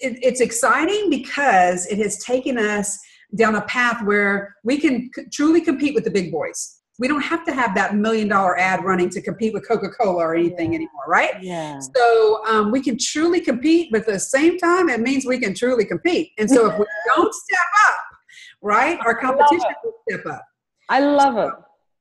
it, 0.00 0.18
it's 0.20 0.40
exciting 0.40 1.10
because 1.10 1.86
it 1.86 1.98
has 1.98 2.18
taken 2.24 2.58
us 2.58 2.98
down 3.36 3.56
a 3.56 3.62
path 3.62 4.04
where 4.04 4.54
we 4.64 4.78
can 4.78 5.10
c- 5.14 5.24
truly 5.32 5.60
compete 5.60 5.94
with 5.94 6.04
the 6.04 6.10
big 6.10 6.32
boys. 6.32 6.76
We 6.98 7.06
don't 7.06 7.22
have 7.22 7.44
to 7.46 7.52
have 7.52 7.74
that 7.76 7.94
million 7.94 8.26
dollar 8.28 8.58
ad 8.58 8.84
running 8.84 9.08
to 9.10 9.22
compete 9.22 9.54
with 9.54 9.68
Coca 9.68 9.88
Cola 9.90 10.18
or 10.18 10.34
anything 10.34 10.72
yeah. 10.72 10.76
anymore, 10.76 11.04
right? 11.06 11.40
Yeah. 11.40 11.78
So 11.78 12.44
um, 12.46 12.72
we 12.72 12.80
can 12.80 12.98
truly 12.98 13.40
compete, 13.40 13.92
but 13.92 14.00
at 14.00 14.06
the 14.06 14.18
same 14.18 14.58
time, 14.58 14.88
it 14.88 15.00
means 15.00 15.24
we 15.24 15.38
can 15.38 15.54
truly 15.54 15.84
compete. 15.84 16.32
And 16.38 16.50
so 16.50 16.68
if 16.68 16.78
we 16.78 16.84
don't 17.14 17.32
step 17.32 17.58
up, 17.88 17.96
right, 18.62 18.98
our 19.00 19.14
competition 19.14 19.70
will 19.84 19.92
step 20.10 20.26
up. 20.26 20.44
I 20.88 21.00
love 21.00 21.36
it. 21.36 21.52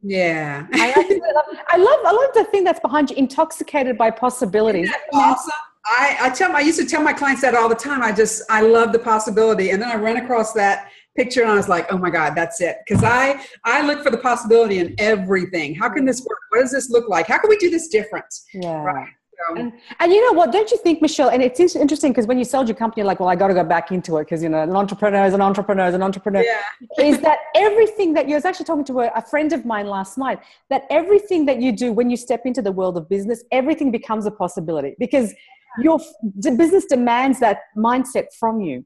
Yeah. 0.01 0.65
I, 0.73 0.87
love, 1.35 1.45
I 1.67 1.77
love 1.77 1.99
I 2.05 2.11
love 2.11 2.33
the 2.33 2.45
thing 2.45 2.63
that's 2.63 2.79
behind 2.79 3.09
you, 3.09 3.15
intoxicated 3.17 3.97
by 3.97 4.11
possibilities. 4.11 4.89
Awesome. 5.13 5.51
I, 5.85 6.17
I 6.21 6.29
tell 6.29 6.55
I 6.55 6.61
used 6.61 6.79
to 6.79 6.85
tell 6.85 7.01
my 7.01 7.13
clients 7.13 7.41
that 7.41 7.55
all 7.55 7.69
the 7.69 7.75
time. 7.75 8.01
I 8.03 8.11
just 8.11 8.43
I 8.49 8.61
love 8.61 8.91
the 8.93 8.99
possibility. 8.99 9.71
And 9.71 9.81
then 9.81 9.89
I 9.89 9.95
run 9.95 10.17
across 10.17 10.53
that 10.53 10.89
picture 11.17 11.41
and 11.41 11.51
I 11.51 11.55
was 11.55 11.67
like, 11.67 11.91
oh 11.91 11.97
my 11.97 12.09
God, 12.09 12.35
that's 12.35 12.61
it. 12.61 12.77
Because 12.87 13.03
I 13.03 13.43
I 13.65 13.85
look 13.85 14.03
for 14.03 14.11
the 14.11 14.19
possibility 14.19 14.79
in 14.79 14.95
everything. 14.99 15.75
How 15.75 15.89
can 15.89 16.05
this 16.05 16.21
work? 16.21 16.39
What 16.49 16.61
does 16.61 16.71
this 16.71 16.89
look 16.89 17.09
like? 17.09 17.27
How 17.27 17.39
can 17.39 17.49
we 17.49 17.57
do 17.57 17.69
this 17.69 17.87
different? 17.89 18.33
Yeah. 18.53 18.83
Right. 18.83 19.09
and, 19.55 19.71
and, 19.99 20.11
you 20.11 20.19
know 20.25 20.33
what? 20.33 20.51
Don't 20.51 20.69
you 20.71 20.77
think, 20.77 20.99
Michelle? 20.99 21.29
And 21.29 21.43
it's 21.43 21.59
interesting 21.59 22.11
because 22.11 22.25
when 22.25 22.39
you 22.39 22.43
sold 22.43 22.67
your 22.67 22.75
company, 22.75 23.01
you're 23.01 23.07
like, 23.07 23.19
well, 23.19 23.29
I 23.29 23.35
got 23.35 23.49
to 23.49 23.53
go 23.53 23.63
back 23.63 23.91
into 23.91 24.17
it 24.17 24.23
because 24.23 24.41
you 24.41 24.49
know, 24.49 24.63
an 24.63 24.75
entrepreneur 24.75 25.25
is 25.25 25.33
an 25.33 25.41
entrepreneur 25.41 25.87
is 25.87 25.93
an 25.93 26.01
entrepreneur. 26.01 26.43
Yeah. 26.43 26.61
is 27.05 27.19
that 27.21 27.39
everything 27.55 28.13
that 28.13 28.27
you 28.27 28.35
was 28.35 28.45
actually 28.45 28.65
talking 28.65 28.85
to 28.85 29.01
a, 29.01 29.11
a 29.15 29.21
friend 29.21 29.53
of 29.53 29.63
mine 29.65 29.87
last 29.87 30.17
night? 30.17 30.39
That 30.69 30.83
everything 30.89 31.45
that 31.45 31.61
you 31.61 31.71
do 31.71 31.93
when 31.93 32.09
you 32.09 32.17
step 32.17 32.41
into 32.45 32.61
the 32.61 32.71
world 32.71 32.97
of 32.97 33.09
business, 33.09 33.43
everything 33.51 33.91
becomes 33.91 34.25
a 34.25 34.31
possibility 34.31 34.95
because 34.99 35.33
your 35.79 35.99
the 36.35 36.51
business 36.51 36.85
demands 36.85 37.39
that 37.39 37.59
mindset 37.75 38.33
from 38.39 38.61
you. 38.61 38.85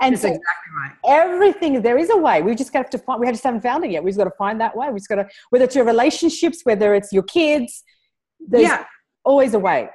And 0.00 0.14
That's 0.14 0.22
so 0.22 0.28
exactly 0.28 0.72
right. 0.78 0.92
Everything 1.06 1.82
there 1.82 1.98
is 1.98 2.10
a 2.10 2.16
way. 2.16 2.42
We 2.42 2.54
just 2.54 2.72
have 2.72 2.90
to 2.90 2.98
find. 2.98 3.20
We 3.20 3.26
just 3.28 3.44
haven't 3.44 3.60
found 3.60 3.84
it 3.84 3.90
yet. 3.90 4.02
We've 4.02 4.16
got 4.16 4.24
to 4.24 4.30
find 4.38 4.60
that 4.60 4.76
way. 4.76 4.88
We've 4.90 5.06
got 5.06 5.16
to 5.16 5.28
whether 5.50 5.64
it's 5.64 5.76
your 5.76 5.84
relationships, 5.84 6.60
whether 6.64 6.94
it's 6.94 7.12
your 7.12 7.22
kids. 7.24 7.84
There's 8.40 8.62
yeah. 8.62 8.84
always 9.24 9.54
a 9.54 9.58
way. 9.58 9.90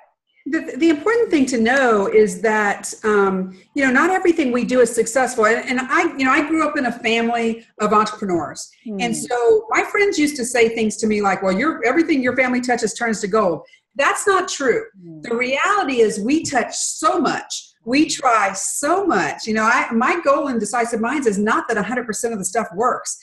The, 0.47 0.75
the 0.77 0.89
important 0.89 1.31
thing 1.31 1.47
to 1.47 1.59
know 1.59 2.07
is 2.07 2.39
that 2.41 2.93
um, 3.03 3.59
you 3.73 3.83
know 3.83 3.91
not 3.91 4.11
everything 4.11 4.51
we 4.51 4.63
do 4.63 4.79
is 4.79 4.93
successful 4.93 5.47
and, 5.47 5.67
and 5.67 5.79
i 5.79 6.03
you 6.17 6.23
know 6.23 6.31
i 6.31 6.47
grew 6.47 6.67
up 6.67 6.77
in 6.77 6.85
a 6.85 6.91
family 6.91 7.65
of 7.81 7.93
entrepreneurs 7.93 8.69
mm. 8.85 9.01
and 9.01 9.17
so 9.17 9.65
my 9.71 9.81
friends 9.81 10.19
used 10.19 10.35
to 10.35 10.45
say 10.45 10.69
things 10.69 10.97
to 10.97 11.07
me 11.07 11.19
like 11.19 11.41
well 11.41 11.51
your 11.51 11.83
everything 11.83 12.21
your 12.21 12.35
family 12.35 12.61
touches 12.61 12.93
turns 12.93 13.21
to 13.21 13.27
gold 13.27 13.63
that's 13.95 14.27
not 14.27 14.47
true 14.47 14.85
mm. 15.01 15.21
the 15.23 15.35
reality 15.35 16.01
is 16.01 16.19
we 16.19 16.43
touch 16.43 16.75
so 16.75 17.19
much 17.19 17.75
we 17.85 18.09
try 18.09 18.51
so 18.53 19.05
much. 19.05 19.45
You 19.45 19.53
know, 19.53 19.63
I, 19.63 19.91
my 19.91 20.19
goal 20.21 20.47
in 20.47 20.59
Decisive 20.59 20.99
Minds 20.99 21.27
is 21.27 21.37
not 21.37 21.67
that 21.67 21.77
100% 21.77 22.33
of 22.33 22.39
the 22.39 22.45
stuff 22.45 22.67
works. 22.75 23.17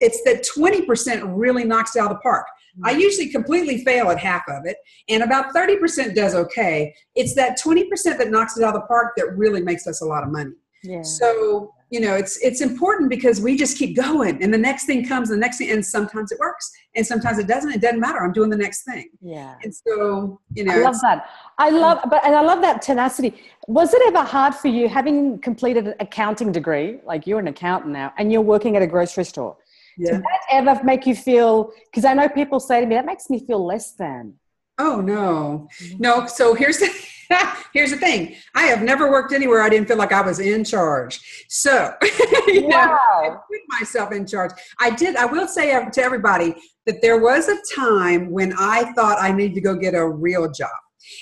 It's 0.00 0.22
that 0.24 0.44
20% 0.56 1.32
really 1.36 1.64
knocks 1.64 1.94
it 1.94 2.00
out 2.00 2.10
of 2.10 2.16
the 2.16 2.20
park. 2.20 2.46
Mm-hmm. 2.76 2.86
I 2.86 2.98
usually 2.98 3.28
completely 3.28 3.84
fail 3.84 4.10
at 4.10 4.18
half 4.18 4.42
of 4.48 4.66
it, 4.66 4.76
and 5.08 5.22
about 5.22 5.54
30% 5.54 6.14
does 6.14 6.34
okay. 6.34 6.94
It's 7.14 7.34
that 7.34 7.58
20% 7.60 7.88
that 8.18 8.30
knocks 8.30 8.56
it 8.56 8.64
out 8.64 8.74
of 8.74 8.82
the 8.82 8.86
park 8.86 9.14
that 9.16 9.36
really 9.36 9.62
makes 9.62 9.86
us 9.86 10.02
a 10.02 10.04
lot 10.04 10.24
of 10.24 10.30
money. 10.30 10.52
Yeah. 10.82 11.02
So 11.02 11.72
you 11.90 12.00
know 12.00 12.14
it's 12.14 12.38
it's 12.38 12.60
important 12.60 13.10
because 13.10 13.40
we 13.40 13.56
just 13.56 13.76
keep 13.76 13.96
going 13.96 14.42
and 14.42 14.54
the 14.54 14.58
next 14.58 14.86
thing 14.86 15.06
comes 15.06 15.28
the 15.28 15.36
next 15.36 15.58
thing 15.58 15.70
and 15.70 15.84
sometimes 15.84 16.30
it 16.32 16.38
works 16.38 16.70
and 16.96 17.06
sometimes 17.06 17.38
it 17.38 17.46
doesn't 17.46 17.72
it 17.72 17.80
doesn't 17.80 18.00
matter. 18.00 18.18
I'm 18.18 18.32
doing 18.32 18.50
the 18.50 18.56
next 18.56 18.84
thing. 18.84 19.10
Yeah. 19.20 19.54
And 19.62 19.74
so 19.74 20.40
you 20.54 20.64
know 20.64 20.72
i 20.72 20.78
love 20.78 21.00
that. 21.02 21.28
I 21.58 21.70
love 21.70 21.98
but 22.08 22.24
and 22.24 22.34
i 22.34 22.40
love 22.40 22.60
that 22.62 22.80
tenacity. 22.80 23.34
Was 23.66 23.92
it 23.92 24.02
ever 24.06 24.22
hard 24.22 24.54
for 24.54 24.68
you 24.68 24.88
having 24.88 25.38
completed 25.38 25.88
an 25.88 25.94
accounting 26.00 26.52
degree 26.52 27.00
like 27.04 27.26
you're 27.26 27.40
an 27.40 27.48
accountant 27.48 27.92
now 27.92 28.12
and 28.18 28.32
you're 28.32 28.40
working 28.40 28.76
at 28.76 28.82
a 28.82 28.86
grocery 28.86 29.24
store 29.24 29.56
yeah. 29.98 30.12
did 30.12 30.22
that 30.22 30.40
ever 30.50 30.82
make 30.84 31.06
you 31.06 31.14
feel 31.14 31.72
because 31.90 32.04
i 32.04 32.14
know 32.14 32.28
people 32.28 32.58
say 32.58 32.80
to 32.80 32.86
me 32.86 32.94
that 32.94 33.06
makes 33.06 33.28
me 33.28 33.38
feel 33.38 33.64
less 33.64 33.92
than 33.92 34.34
oh 34.80 35.00
no 35.00 35.68
no 35.98 36.26
so 36.26 36.54
here's 36.54 36.78
the 36.78 36.90
Here's 37.72 37.90
the 37.90 37.96
thing 37.96 38.34
I 38.54 38.64
have 38.64 38.82
never 38.82 39.10
worked 39.10 39.32
anywhere 39.32 39.62
I 39.62 39.68
didn't 39.68 39.88
feel 39.88 39.96
like 39.96 40.12
I 40.12 40.20
was 40.20 40.40
in 40.40 40.64
charge. 40.64 41.46
So, 41.48 41.94
you 42.48 42.66
wow. 42.66 42.70
know, 42.70 42.96
I 42.98 43.28
put 43.28 43.60
myself 43.80 44.12
in 44.12 44.26
charge. 44.26 44.50
I 44.80 44.90
did, 44.90 45.16
I 45.16 45.26
will 45.26 45.46
say 45.46 45.72
to 45.90 46.02
everybody 46.02 46.54
that 46.86 47.00
there 47.02 47.18
was 47.18 47.48
a 47.48 47.56
time 47.74 48.30
when 48.30 48.52
I 48.58 48.92
thought 48.94 49.18
I 49.20 49.32
needed 49.32 49.54
to 49.54 49.60
go 49.60 49.76
get 49.76 49.94
a 49.94 50.08
real 50.08 50.50
job. 50.50 50.70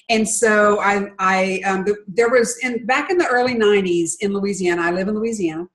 And 0.08 0.28
so 0.28 0.80
I, 0.80 1.10
I 1.18 1.60
um, 1.64 1.86
there 2.06 2.28
was 2.28 2.58
in 2.62 2.84
back 2.86 3.10
in 3.10 3.16
the 3.16 3.26
early 3.26 3.54
'90s 3.54 4.14
in 4.20 4.34
Louisiana. 4.34 4.82
I 4.82 4.90
live 4.90 5.08
in 5.08 5.14
Louisiana. 5.14 5.66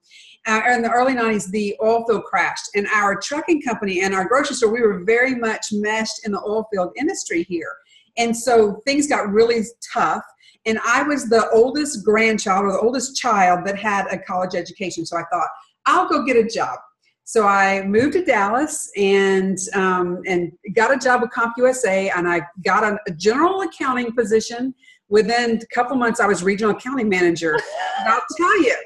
Uh, 0.46 0.60
in 0.72 0.82
the 0.82 0.90
early 0.90 1.14
'90s, 1.14 1.50
the 1.50 1.74
oil 1.82 2.04
field 2.06 2.24
crashed, 2.24 2.70
and 2.74 2.86
our 2.88 3.16
trucking 3.18 3.62
company 3.62 4.02
and 4.02 4.14
our 4.14 4.26
grocery 4.26 4.56
store 4.56 4.72
we 4.72 4.82
were 4.82 5.02
very 5.04 5.34
much 5.34 5.68
meshed 5.72 6.26
in 6.26 6.32
the 6.32 6.40
oil 6.40 6.66
field 6.72 6.92
industry 6.96 7.44
here. 7.44 7.72
And 8.16 8.36
so 8.36 8.80
things 8.86 9.08
got 9.08 9.30
really 9.30 9.62
tough. 9.92 10.22
And 10.66 10.78
I 10.84 11.02
was 11.02 11.28
the 11.28 11.50
oldest 11.50 12.04
grandchild 12.04 12.64
or 12.64 12.72
the 12.72 12.80
oldest 12.80 13.16
child 13.16 13.66
that 13.66 13.78
had 13.78 14.06
a 14.10 14.18
college 14.18 14.54
education. 14.54 15.04
So 15.04 15.16
I 15.16 15.24
thought, 15.30 15.48
I'll 15.86 16.08
go 16.08 16.24
get 16.24 16.36
a 16.36 16.44
job. 16.44 16.78
So 17.24 17.46
I 17.46 17.82
moved 17.84 18.12
to 18.14 18.24
Dallas 18.24 18.90
and 18.96 19.58
um, 19.74 20.20
and 20.26 20.52
got 20.74 20.94
a 20.94 20.98
job 20.98 21.22
with 21.22 21.30
CompUSA, 21.30 22.10
and 22.14 22.28
I 22.28 22.42
got 22.64 22.84
a, 22.84 22.98
general 23.16 23.62
accounting 23.62 24.12
position. 24.12 24.74
Within 25.08 25.56
a 25.62 25.74
couple 25.74 25.96
months, 25.96 26.20
I 26.20 26.26
was 26.26 26.42
regional 26.42 26.72
accounting 26.72 27.08
manager. 27.08 27.58
I'll 28.06 28.20
tell 28.36 28.62
you, 28.62 28.76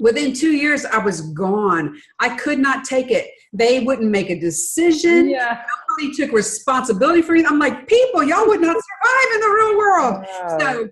within 0.00 0.32
two 0.32 0.52
years, 0.52 0.84
I 0.84 0.98
was 0.98 1.20
gone. 1.32 1.96
I 2.20 2.36
could 2.36 2.58
not 2.58 2.84
take 2.84 3.10
it. 3.10 3.28
They 3.52 3.80
wouldn't 3.80 4.10
make 4.10 4.30
a 4.30 4.38
decision. 4.38 5.28
Yeah. 5.28 5.62
Nobody 5.88 6.14
took 6.14 6.32
responsibility 6.32 7.22
for 7.22 7.34
it. 7.36 7.46
I'm 7.46 7.58
like, 7.58 7.86
people, 7.86 8.24
y'all 8.24 8.46
would 8.46 8.60
not 8.60 8.76
survive 8.76 9.34
in 9.34 9.40
the 9.40 9.48
real 9.48 9.78
world. 9.78 10.26
So 10.60 10.88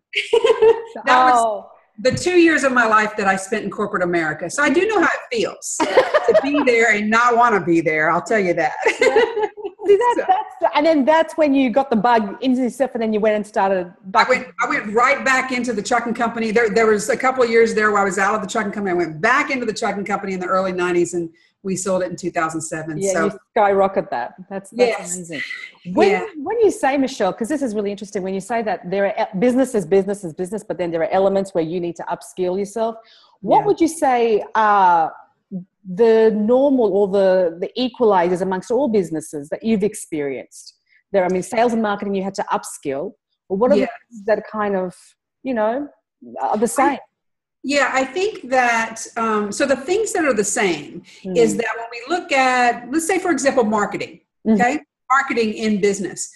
that 1.04 1.26
oh. 1.26 1.56
was 1.56 1.64
the 1.98 2.12
two 2.12 2.38
years 2.38 2.64
of 2.64 2.72
my 2.72 2.86
life 2.86 3.16
that 3.16 3.26
I 3.26 3.36
spent 3.36 3.64
in 3.64 3.70
corporate 3.70 4.02
America. 4.02 4.48
So 4.50 4.62
I 4.62 4.70
do 4.70 4.86
know 4.86 5.00
how 5.00 5.08
it 5.08 5.36
feels 5.36 5.76
to 5.80 6.40
be 6.42 6.62
there 6.64 6.94
and 6.94 7.10
not 7.10 7.36
want 7.36 7.54
to 7.54 7.60
be 7.60 7.80
there. 7.80 8.10
I'll 8.10 8.22
tell 8.22 8.38
you 8.38 8.54
that. 8.54 8.72
See, 9.86 9.96
that, 9.96 10.14
so, 10.18 10.24
that's, 10.28 10.76
and 10.76 10.86
then 10.86 11.04
that's 11.04 11.36
when 11.36 11.54
you 11.54 11.70
got 11.70 11.90
the 11.90 11.96
bug 11.96 12.38
into 12.40 12.62
yourself, 12.62 12.92
and 12.94 13.02
then 13.02 13.12
you 13.12 13.20
went 13.20 13.34
and 13.36 13.46
started. 13.46 13.92
I 14.14 14.24
went. 14.28 14.46
I 14.60 14.68
went 14.68 14.92
right 14.92 15.24
back 15.24 15.50
into 15.50 15.72
the 15.72 15.82
trucking 15.82 16.14
company. 16.14 16.50
There, 16.52 16.70
there 16.70 16.86
was 16.86 17.08
a 17.08 17.16
couple 17.16 17.42
of 17.42 17.50
years 17.50 17.74
there 17.74 17.90
where 17.90 18.00
I 18.00 18.04
was 18.04 18.18
out 18.18 18.34
of 18.34 18.42
the 18.42 18.46
trucking 18.46 18.72
company. 18.72 18.92
I 18.92 18.96
went 18.96 19.20
back 19.20 19.50
into 19.50 19.66
the 19.66 19.72
trucking 19.72 20.04
company 20.04 20.34
in 20.34 20.40
the 20.40 20.46
early 20.46 20.72
'90s, 20.72 21.14
and 21.14 21.30
we 21.62 21.76
sold 21.76 22.02
it 22.02 22.10
in 22.10 22.16
2007. 22.16 22.98
Yeah, 22.98 23.12
so. 23.12 23.24
you 23.26 23.38
skyrocket 23.52 24.10
that. 24.10 24.34
That's, 24.50 24.70
that's 24.70 24.88
yes. 24.88 25.16
amazing. 25.16 25.42
When, 25.92 26.10
yeah. 26.10 26.26
when 26.36 26.58
you 26.60 26.70
say, 26.70 26.96
Michelle, 26.96 27.32
because 27.32 27.48
this 27.48 27.62
is 27.62 27.74
really 27.74 27.90
interesting, 27.90 28.22
when 28.22 28.34
you 28.34 28.40
say 28.40 28.62
that 28.62 28.90
there 28.90 29.16
are 29.16 29.28
businesses, 29.38 29.86
businesses, 29.86 30.32
business, 30.32 30.64
but 30.64 30.76
then 30.78 30.90
there 30.90 31.02
are 31.02 31.10
elements 31.10 31.54
where 31.54 31.64
you 31.64 31.80
need 31.80 31.96
to 31.96 32.04
upskill 32.04 32.58
yourself. 32.58 32.96
What 33.40 33.60
yeah. 33.60 33.66
would 33.66 33.80
you 33.80 33.88
say 33.88 34.42
are 34.54 35.12
the 35.88 36.30
normal 36.34 36.92
or 36.92 37.08
the, 37.08 37.58
the 37.60 37.70
equalizers 37.78 38.40
amongst 38.40 38.70
all 38.70 38.88
businesses 38.88 39.48
that 39.48 39.62
you've 39.62 39.82
experienced? 39.82 40.76
There, 41.12 41.24
I 41.24 41.28
mean, 41.28 41.42
sales 41.42 41.72
and 41.72 41.82
marketing, 41.82 42.14
you 42.14 42.22
had 42.22 42.34
to 42.34 42.44
upskill. 42.52 43.12
But 43.48 43.56
what 43.56 43.72
are 43.72 43.76
yes. 43.76 43.90
that 44.26 44.42
kind 44.50 44.76
of, 44.76 44.94
you 45.42 45.54
know, 45.54 45.88
are 46.40 46.56
the 46.56 46.68
same? 46.68 46.98
Yeah, 47.64 47.90
I 47.92 48.04
think 48.04 48.48
that 48.50 49.06
um, 49.16 49.52
so 49.52 49.66
the 49.66 49.76
things 49.76 50.12
that 50.14 50.24
are 50.24 50.34
the 50.34 50.44
same 50.44 51.02
mm. 51.22 51.36
is 51.36 51.56
that 51.56 51.68
when 51.76 51.86
we 51.92 52.02
look 52.14 52.32
at, 52.32 52.90
let's 52.90 53.06
say, 53.06 53.18
for 53.18 53.30
example, 53.30 53.62
marketing, 53.62 54.20
mm. 54.46 54.54
okay, 54.54 54.80
marketing 55.10 55.54
in 55.54 55.80
business 55.80 56.32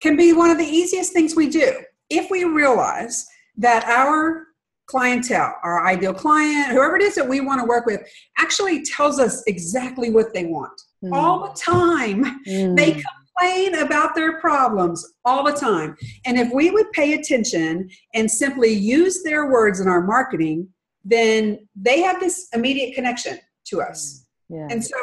can 0.00 0.16
be 0.16 0.32
one 0.32 0.50
of 0.50 0.58
the 0.58 0.64
easiest 0.64 1.12
things 1.12 1.34
we 1.34 1.48
do 1.48 1.80
if 2.10 2.30
we 2.30 2.44
realize 2.44 3.26
that 3.56 3.84
our 3.84 4.48
clientele, 4.90 5.54
our 5.62 5.86
ideal 5.86 6.14
client, 6.14 6.72
whoever 6.72 6.96
it 6.96 7.02
is 7.02 7.14
that 7.14 7.28
we 7.28 7.40
want 7.40 7.60
to 7.60 7.66
work 7.66 7.86
with, 7.86 8.00
actually 8.38 8.82
tells 8.82 9.18
us 9.18 9.42
exactly 9.46 10.10
what 10.10 10.34
they 10.34 10.46
want 10.46 10.78
mm. 11.04 11.12
all 11.12 11.48
the 11.48 11.54
time. 11.54 12.42
They 12.44 12.92
hmm 12.92 13.00
complain 13.40 13.74
about 13.76 14.14
their 14.14 14.40
problems 14.40 15.14
all 15.24 15.44
the 15.44 15.52
time. 15.52 15.96
And 16.26 16.38
if 16.38 16.52
we 16.52 16.70
would 16.70 16.90
pay 16.92 17.14
attention 17.14 17.88
and 18.14 18.30
simply 18.30 18.70
use 18.70 19.22
their 19.22 19.50
words 19.50 19.80
in 19.80 19.88
our 19.88 20.02
marketing, 20.02 20.68
then 21.04 21.66
they 21.74 22.02
have 22.02 22.20
this 22.20 22.48
immediate 22.52 22.94
connection 22.94 23.38
to 23.66 23.80
us. 23.80 24.26
Yeah. 24.48 24.66
And 24.70 24.84
so 24.84 24.96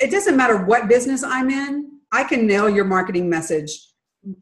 it 0.00 0.10
doesn't 0.10 0.36
matter 0.36 0.64
what 0.64 0.88
business 0.88 1.22
I'm 1.22 1.50
in, 1.50 1.92
I 2.12 2.24
can 2.24 2.46
nail 2.46 2.68
your 2.68 2.84
marketing 2.84 3.28
message 3.28 3.70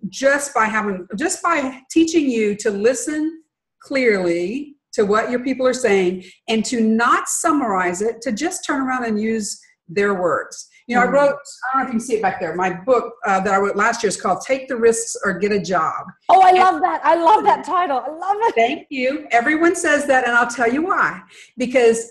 just 0.08 0.52
by 0.52 0.66
having 0.66 1.06
just 1.16 1.42
by 1.42 1.80
teaching 1.90 2.28
you 2.28 2.54
to 2.56 2.70
listen 2.70 3.39
clearly 3.82 4.76
to 4.92 5.04
what 5.04 5.30
your 5.30 5.40
people 5.40 5.66
are 5.66 5.74
saying 5.74 6.24
and 6.48 6.64
to 6.64 6.80
not 6.80 7.28
summarize 7.28 8.02
it 8.02 8.20
to 8.22 8.32
just 8.32 8.64
turn 8.64 8.80
around 8.80 9.04
and 9.04 9.20
use 9.20 9.60
their 9.88 10.14
words 10.14 10.68
you 10.90 10.96
know, 10.96 11.02
I 11.02 11.06
mm. 11.06 11.12
wrote, 11.12 11.36
I 11.72 11.76
don't 11.76 11.82
know 11.82 11.82
if 11.82 11.86
you 11.86 11.92
can 11.92 12.00
see 12.00 12.14
it 12.16 12.22
back 12.22 12.40
there. 12.40 12.56
My 12.56 12.72
book 12.72 13.14
uh, 13.24 13.38
that 13.38 13.54
I 13.54 13.58
wrote 13.58 13.76
last 13.76 14.02
year 14.02 14.08
is 14.08 14.20
called 14.20 14.40
Take 14.44 14.66
the 14.66 14.76
Risks 14.76 15.16
or 15.24 15.38
Get 15.38 15.52
a 15.52 15.60
Job. 15.60 16.04
Oh, 16.28 16.42
I 16.42 16.48
and, 16.48 16.58
love 16.58 16.80
that. 16.80 17.00
I 17.04 17.14
love 17.14 17.44
that 17.44 17.64
title. 17.64 17.98
I 18.04 18.10
love 18.10 18.36
it. 18.40 18.56
Thank 18.56 18.88
you. 18.90 19.28
Everyone 19.30 19.76
says 19.76 20.06
that, 20.06 20.26
and 20.26 20.34
I'll 20.34 20.50
tell 20.50 20.68
you 20.68 20.82
why. 20.82 21.22
Because 21.56 22.10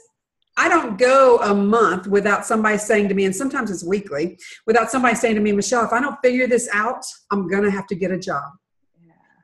I 0.55 0.69
don't 0.69 0.97
go 0.97 1.39
a 1.39 1.53
month 1.53 2.07
without 2.07 2.45
somebody 2.45 2.77
saying 2.77 3.09
to 3.09 3.15
me, 3.15 3.25
and 3.25 3.35
sometimes 3.35 3.69
it's 3.69 3.83
weekly, 3.83 4.39
without 4.65 4.89
somebody 4.89 5.15
saying 5.15 5.35
to 5.35 5.41
me, 5.41 5.51
Michelle, 5.51 5.83
if 5.83 5.91
I 5.91 5.99
don't 5.99 6.17
figure 6.23 6.47
this 6.47 6.69
out, 6.71 7.03
I'm 7.31 7.49
going 7.49 7.63
to 7.63 7.71
have 7.71 7.87
to 7.87 7.95
get 7.95 8.11
a 8.11 8.17
job. 8.17 8.43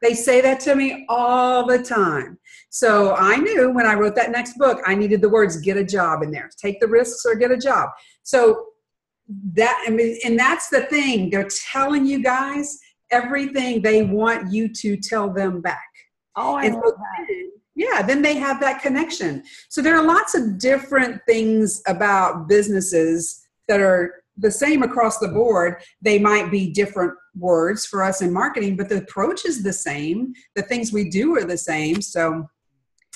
They 0.05 0.13
say 0.13 0.39
that 0.41 0.59
to 0.61 0.75
me 0.75 1.03
all 1.09 1.65
the 1.65 1.81
time. 1.81 2.37
So 2.69 3.15
I 3.15 3.37
knew 3.37 3.71
when 3.71 3.87
I 3.87 3.95
wrote 3.95 4.13
that 4.17 4.29
next 4.29 4.55
book, 4.55 4.79
I 4.85 4.93
needed 4.93 5.19
the 5.19 5.29
words 5.29 5.57
get 5.57 5.77
a 5.77 5.83
job 5.83 6.21
in 6.21 6.29
there. 6.29 6.47
Take 6.57 6.79
the 6.79 6.87
risks 6.87 7.25
or 7.25 7.33
get 7.33 7.49
a 7.49 7.57
job. 7.57 7.89
So 8.21 8.67
that 9.53 9.83
I 9.87 9.89
mean, 9.89 10.19
and 10.23 10.37
that's 10.37 10.69
the 10.69 10.81
thing. 10.81 11.31
They're 11.31 11.49
telling 11.71 12.05
you 12.05 12.21
guys 12.21 12.77
everything 13.09 13.81
they 13.81 14.03
want 14.03 14.53
you 14.53 14.71
to 14.73 14.95
tell 14.95 15.33
them 15.33 15.59
back. 15.59 15.89
Oh, 16.35 16.53
I 16.53 16.65
and 16.65 16.75
love 16.75 16.83
so 16.85 16.91
that. 16.91 17.25
Then, 17.27 17.51
yeah, 17.73 18.03
then 18.03 18.21
they 18.21 18.35
have 18.35 18.59
that 18.59 18.83
connection. 18.83 19.43
So 19.69 19.81
there 19.81 19.97
are 19.97 20.05
lots 20.05 20.35
of 20.35 20.59
different 20.59 21.19
things 21.27 21.81
about 21.87 22.47
businesses 22.47 23.41
that 23.67 23.79
are 23.79 24.21
the 24.37 24.51
same 24.51 24.83
across 24.83 25.17
the 25.17 25.29
board. 25.29 25.81
They 25.99 26.19
might 26.19 26.51
be 26.51 26.71
different 26.71 27.13
words 27.37 27.85
for 27.85 28.03
us 28.03 28.21
in 28.21 28.31
marketing, 28.31 28.77
but 28.77 28.89
the 28.89 28.97
approach 28.97 29.45
is 29.45 29.63
the 29.63 29.73
same. 29.73 30.33
The 30.55 30.61
things 30.61 30.91
we 30.91 31.09
do 31.09 31.35
are 31.35 31.43
the 31.43 31.57
same. 31.57 32.01
So 32.01 32.47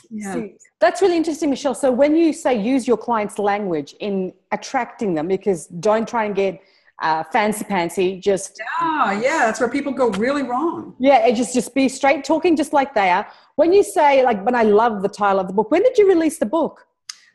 yeah. 0.10 0.48
That's 0.80 1.02
really 1.02 1.18
interesting, 1.18 1.50
Michelle. 1.50 1.76
So 1.76 1.92
when 1.92 2.16
you 2.16 2.34
say 2.34 2.60
use 2.60 2.88
your 2.88 2.98
client's 2.98 3.38
language 3.38 3.96
in 4.00 4.34
attracting 4.52 5.14
them, 5.14 5.28
because 5.28 5.68
don't 5.68 6.08
try 6.08 6.26
and 6.26 6.36
get 6.36 6.62
uh, 7.02 7.24
fancy 7.32 7.64
pantsy, 7.64 8.22
just 8.22 8.60
yeah, 8.82 9.12
yeah, 9.22 9.38
that's 9.46 9.60
where 9.60 9.70
people 9.70 9.92
go 9.92 10.10
really 10.12 10.44
wrong. 10.44 10.96
Yeah, 11.00 11.26
it 11.26 11.36
just 11.36 11.54
just 11.54 11.76
be 11.76 11.88
straight 11.88 12.24
talking, 12.24 12.56
just 12.56 12.74
like 12.74 12.94
they 12.94 13.10
are. 13.10 13.28
When 13.56 13.72
you 13.72 13.84
say 13.84 14.24
like, 14.24 14.44
when 14.44 14.56
I 14.56 14.64
love 14.64 15.02
the 15.02 15.10
title 15.10 15.40
of 15.40 15.48
the 15.48 15.54
book. 15.54 15.70
When 15.70 15.84
did 15.84 15.98
you 15.98 16.08
release 16.08 16.40
the 16.40 16.46
book? 16.46 16.88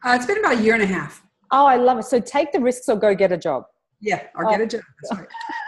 Uh, 0.04 0.14
it's 0.16 0.26
been 0.26 0.38
about 0.38 0.58
a 0.58 0.62
year 0.62 0.74
and 0.74 0.82
a 0.82 0.86
half. 0.86 1.22
Oh, 1.50 1.66
I 1.66 1.76
love 1.76 1.98
it. 1.98 2.04
So 2.04 2.18
take 2.18 2.52
the 2.52 2.60
risks 2.60 2.88
or 2.88 2.96
go 2.96 3.14
get 3.14 3.30
a 3.30 3.38
job. 3.38 3.64
Yeah, 4.00 4.22
or 4.34 4.46
oh. 4.46 4.50
get 4.50 4.60
a 4.60 4.66
job. 4.66 4.82
That's 5.02 5.20
right. 5.20 5.28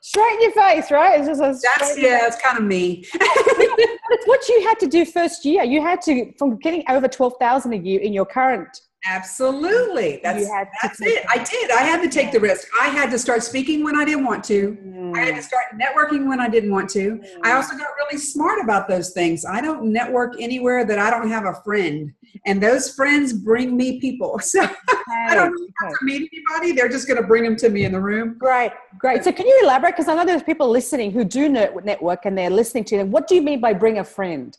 straight 0.00 0.32
in 0.34 0.42
your 0.42 0.52
face, 0.52 0.90
right? 0.90 1.18
It's 1.20 1.28
just 1.28 1.40
a 1.40 1.68
That's 1.78 1.98
yeah, 1.98 2.26
it's 2.26 2.40
kind 2.40 2.58
of 2.58 2.64
me. 2.64 3.04
it's 3.14 4.26
what 4.26 4.48
you 4.48 4.62
had 4.66 4.78
to 4.80 4.86
do 4.86 5.04
first 5.04 5.44
year. 5.44 5.64
You 5.64 5.82
had 5.82 6.00
to 6.02 6.32
from 6.38 6.58
getting 6.58 6.84
over 6.88 7.08
twelve 7.08 7.34
thousand 7.40 7.72
a 7.72 7.76
year 7.76 8.00
in 8.00 8.12
your 8.12 8.26
current 8.26 8.80
Absolutely. 9.08 10.20
That's, 10.22 10.46
that's 10.82 11.00
it. 11.00 11.24
I 11.28 11.42
did. 11.42 11.70
I 11.70 11.82
had 11.82 12.02
to 12.02 12.08
take 12.08 12.30
the 12.30 12.40
risk. 12.40 12.68
I 12.78 12.88
had 12.88 13.10
to 13.10 13.18
start 13.18 13.42
speaking 13.42 13.82
when 13.82 13.96
I 13.96 14.04
didn't 14.04 14.24
want 14.24 14.44
to. 14.44 14.76
Mm. 14.84 15.16
I 15.16 15.24
had 15.24 15.34
to 15.36 15.42
start 15.42 15.64
networking 15.80 16.28
when 16.28 16.40
I 16.40 16.48
didn't 16.48 16.70
want 16.70 16.90
to. 16.90 17.12
Mm. 17.12 17.38
I 17.42 17.52
also 17.52 17.76
got 17.76 17.88
really 17.96 18.18
smart 18.18 18.62
about 18.62 18.86
those 18.86 19.10
things. 19.10 19.46
I 19.46 19.62
don't 19.62 19.92
network 19.92 20.34
anywhere 20.38 20.84
that 20.84 20.98
I 20.98 21.08
don't 21.08 21.28
have 21.30 21.46
a 21.46 21.54
friend. 21.64 22.12
And 22.44 22.62
those 22.62 22.94
friends 22.94 23.32
bring 23.32 23.76
me 23.76 24.00
people. 24.00 24.40
So 24.48 24.66
I 25.10 25.34
don't 25.34 25.52
really 25.52 25.72
have 25.82 25.92
to 25.98 26.04
meet 26.04 26.30
anybody. 26.32 26.72
They're 26.72 26.88
just 26.88 27.06
going 27.06 27.20
to 27.20 27.26
bring 27.26 27.42
them 27.42 27.56
to 27.56 27.68
me 27.70 27.84
in 27.84 27.92
the 27.92 28.00
room. 28.00 28.36
Great. 28.38 28.72
Great. 28.98 29.24
So 29.24 29.32
can 29.32 29.46
you 29.46 29.60
elaborate? 29.62 29.92
Because 29.92 30.08
I 30.08 30.14
know 30.14 30.24
there's 30.24 30.42
people 30.42 30.68
listening 30.68 31.12
who 31.12 31.24
do 31.24 31.48
network 31.48 32.24
and 32.24 32.36
they're 32.36 32.50
listening 32.50 32.84
to 32.84 32.98
them. 32.98 33.10
What 33.10 33.26
do 33.26 33.34
you 33.34 33.42
mean 33.42 33.60
by 33.60 33.72
bring 33.72 33.98
a 33.98 34.04
friend? 34.04 34.56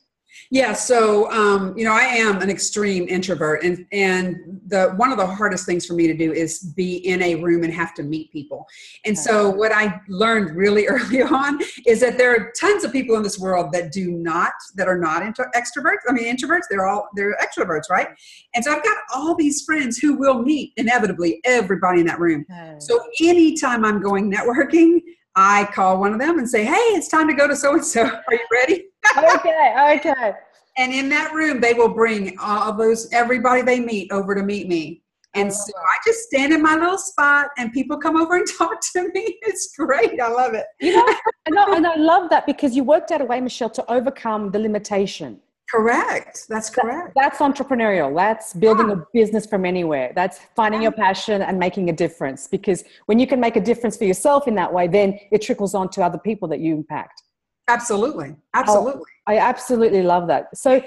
Yeah, 0.52 0.74
so 0.74 1.30
um, 1.32 1.78
you 1.78 1.84
know, 1.84 1.94
I 1.94 2.02
am 2.02 2.42
an 2.42 2.50
extreme 2.50 3.08
introvert, 3.08 3.64
and 3.64 3.86
and 3.92 4.60
the 4.68 4.94
one 4.96 5.12
of 5.12 5.18
the 5.18 5.26
hardest 5.26 5.66
things 5.66 5.86
for 5.86 5.94
me 5.94 6.08
to 6.08 6.14
do 6.16 6.32
is 6.32 6.60
be 6.60 6.98
in 7.08 7.22
a 7.22 7.36
room 7.36 7.64
and 7.64 7.74
have 7.74 7.94
to 7.96 8.04
meet 8.04 8.32
people. 8.32 8.68
And 9.06 9.18
so, 9.18 9.50
what 9.50 9.72
I 9.72 10.02
learned 10.08 10.56
really 10.56 10.88
early 10.88 11.22
on 11.22 11.60
is 11.86 12.00
that 12.02 12.18
there 12.18 12.32
are 12.36 12.52
tons 12.60 12.84
of 12.84 12.92
people 12.92 13.16
in 13.16 13.24
this 13.24 13.40
world 13.40 13.72
that 13.74 13.92
do 13.92 14.12
not, 14.12 14.54
that 14.76 14.88
are 14.88 14.98
not 14.98 15.24
inter- 15.24 15.52
extroverts. 15.56 16.00
I 16.08 16.14
mean, 16.14 16.26
introverts. 16.26 16.64
They're 16.70 16.88
all 16.88 17.10
they're 17.16 17.36
extroverts, 17.38 17.90
right? 17.90 18.08
And 18.56 18.64
so, 18.64 18.72
I've 18.72 18.84
got 18.84 18.98
all 19.14 19.36
these 19.36 19.64
friends 19.64 19.98
who 19.98 20.16
will 20.16 20.42
meet 20.42 20.74
inevitably 20.78 21.42
everybody 21.44 22.00
in 22.00 22.08
that 22.08 22.20
room. 22.20 22.46
So, 22.80 23.00
anytime 23.22 23.86
I'm 23.86 24.02
going 24.02 24.32
networking, 24.32 25.02
I 25.36 25.66
call 25.76 26.00
one 26.00 26.14
of 26.14 26.20
them 26.20 26.40
and 26.40 26.50
say, 26.50 26.66
"Hey, 26.66 26.74
it's 26.74 27.08
time 27.08 27.28
to 27.28 27.36
go 27.36 27.48
to 27.48 27.56
so 27.56 27.74
and 27.74 27.86
so. 27.86 28.04
Are 28.04 28.34
you 28.34 28.48
ready?" 28.52 28.89
Okay, 29.18 29.98
okay. 29.98 30.34
And 30.78 30.94
in 30.94 31.10
that 31.10 31.34
room, 31.34 31.60
they 31.60 31.74
will 31.74 31.94
bring 31.94 32.38
all 32.40 32.74
those 32.74 33.12
everybody 33.12 33.62
they 33.62 33.80
meet 33.80 34.12
over 34.12 34.34
to 34.36 34.44
meet 34.44 34.68
me. 34.68 35.04
And 35.36 35.50
oh. 35.50 35.54
so 35.54 35.72
I 35.78 35.98
just 36.06 36.24
stand 36.24 36.54
in 36.54 36.62
my 36.62 36.76
little 36.76 36.98
spot, 36.98 37.50
and 37.58 37.72
people 37.72 37.98
come 37.98 38.18
over 38.18 38.38
and 38.38 38.48
talk 38.58 38.80
to 38.94 39.10
me. 39.14 39.38
It's 39.42 39.76
great. 39.76 40.20
I 40.20 40.30
love 40.30 40.54
it. 40.54 40.66
You 40.80 40.96
know, 40.96 41.16
and 41.46 41.60
I, 41.60 41.76
and 41.76 41.88
I 41.88 41.96
love 41.96 42.30
that 42.30 42.46
because 42.46 42.76
you 42.76 42.84
worked 42.84 43.12
out 43.12 43.22
a 43.22 43.26
way, 43.26 43.40
Michelle, 43.42 43.70
to 43.72 43.92
overcome 43.92 44.52
the 44.52 44.60
limitation. 44.60 45.40
Correct. 45.70 46.48
That's 46.50 46.70
correct. 46.70 47.14
That, 47.14 47.38
that's 47.40 47.40
entrepreneurial. 47.40 48.16
That's 48.16 48.54
building 48.56 48.88
yeah. 48.90 48.96
a 48.96 49.04
business 49.14 49.46
from 49.46 49.66
anywhere. 49.66 50.12
That's 50.16 50.40
finding 50.56 50.82
your 50.82 50.92
passion 50.92 51.44
and 51.44 51.60
making 51.60 51.90
a 51.92 51.94
difference. 51.94 52.48
Because 52.48 52.84
when 53.06 53.20
you 53.20 53.28
can 53.28 53.40
make 53.40 53.56
a 53.56 53.62
difference 53.62 53.96
for 53.96 54.06
yourself 54.06 54.48
in 54.48 54.56
that 54.56 54.74
way, 54.74 54.88
then 54.88 55.20
it 55.32 55.44
trickles 55.44 55.76
on 55.76 55.90
to 55.92 56.02
other 56.02 56.18
people 56.18 56.48
that 56.48 56.60
you 56.60 56.74
impact. 56.74 57.22
Absolutely. 57.70 58.36
Absolutely. 58.54 59.02
Oh, 59.02 59.06
I 59.28 59.38
absolutely 59.38 60.02
love 60.02 60.28
that. 60.28 60.58
So, 60.58 60.82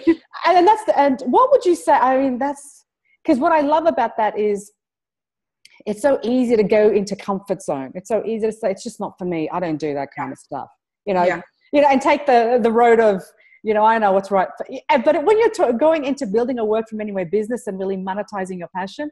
and 0.46 0.66
that's 0.66 0.84
the, 0.84 0.98
and 0.98 1.20
what 1.26 1.50
would 1.52 1.64
you 1.64 1.76
say? 1.76 1.92
I 1.92 2.18
mean, 2.18 2.38
that's 2.38 2.84
because 3.22 3.38
what 3.38 3.52
I 3.52 3.60
love 3.60 3.86
about 3.86 4.16
that 4.16 4.38
is 4.38 4.72
it's 5.86 6.02
so 6.02 6.18
easy 6.22 6.56
to 6.56 6.62
go 6.62 6.90
into 6.90 7.14
comfort 7.16 7.62
zone. 7.62 7.92
It's 7.94 8.08
so 8.08 8.24
easy 8.24 8.46
to 8.46 8.52
say, 8.52 8.70
it's 8.70 8.82
just 8.82 9.00
not 9.00 9.16
for 9.18 9.24
me. 9.24 9.48
I 9.50 9.60
don't 9.60 9.78
do 9.78 9.94
that 9.94 10.08
kind 10.16 10.32
of 10.32 10.38
stuff, 10.38 10.68
you 11.06 11.14
know, 11.14 11.24
yeah. 11.24 11.40
you 11.72 11.80
know, 11.80 11.88
and 11.88 12.00
take 12.00 12.26
the, 12.26 12.58
the 12.62 12.70
road 12.70 13.00
of, 13.00 13.22
you 13.62 13.74
know, 13.74 13.84
I 13.84 13.98
know 13.98 14.12
what's 14.12 14.30
right. 14.30 14.48
Eh, 14.70 14.98
but 15.04 15.24
when 15.24 15.38
you're 15.38 15.72
going 15.74 16.04
into 16.04 16.26
building 16.26 16.58
a 16.58 16.64
work 16.64 16.88
from 16.88 17.00
anywhere 17.00 17.26
business 17.26 17.66
and 17.66 17.78
really 17.78 17.96
monetizing 17.96 18.58
your 18.58 18.68
passion, 18.74 19.10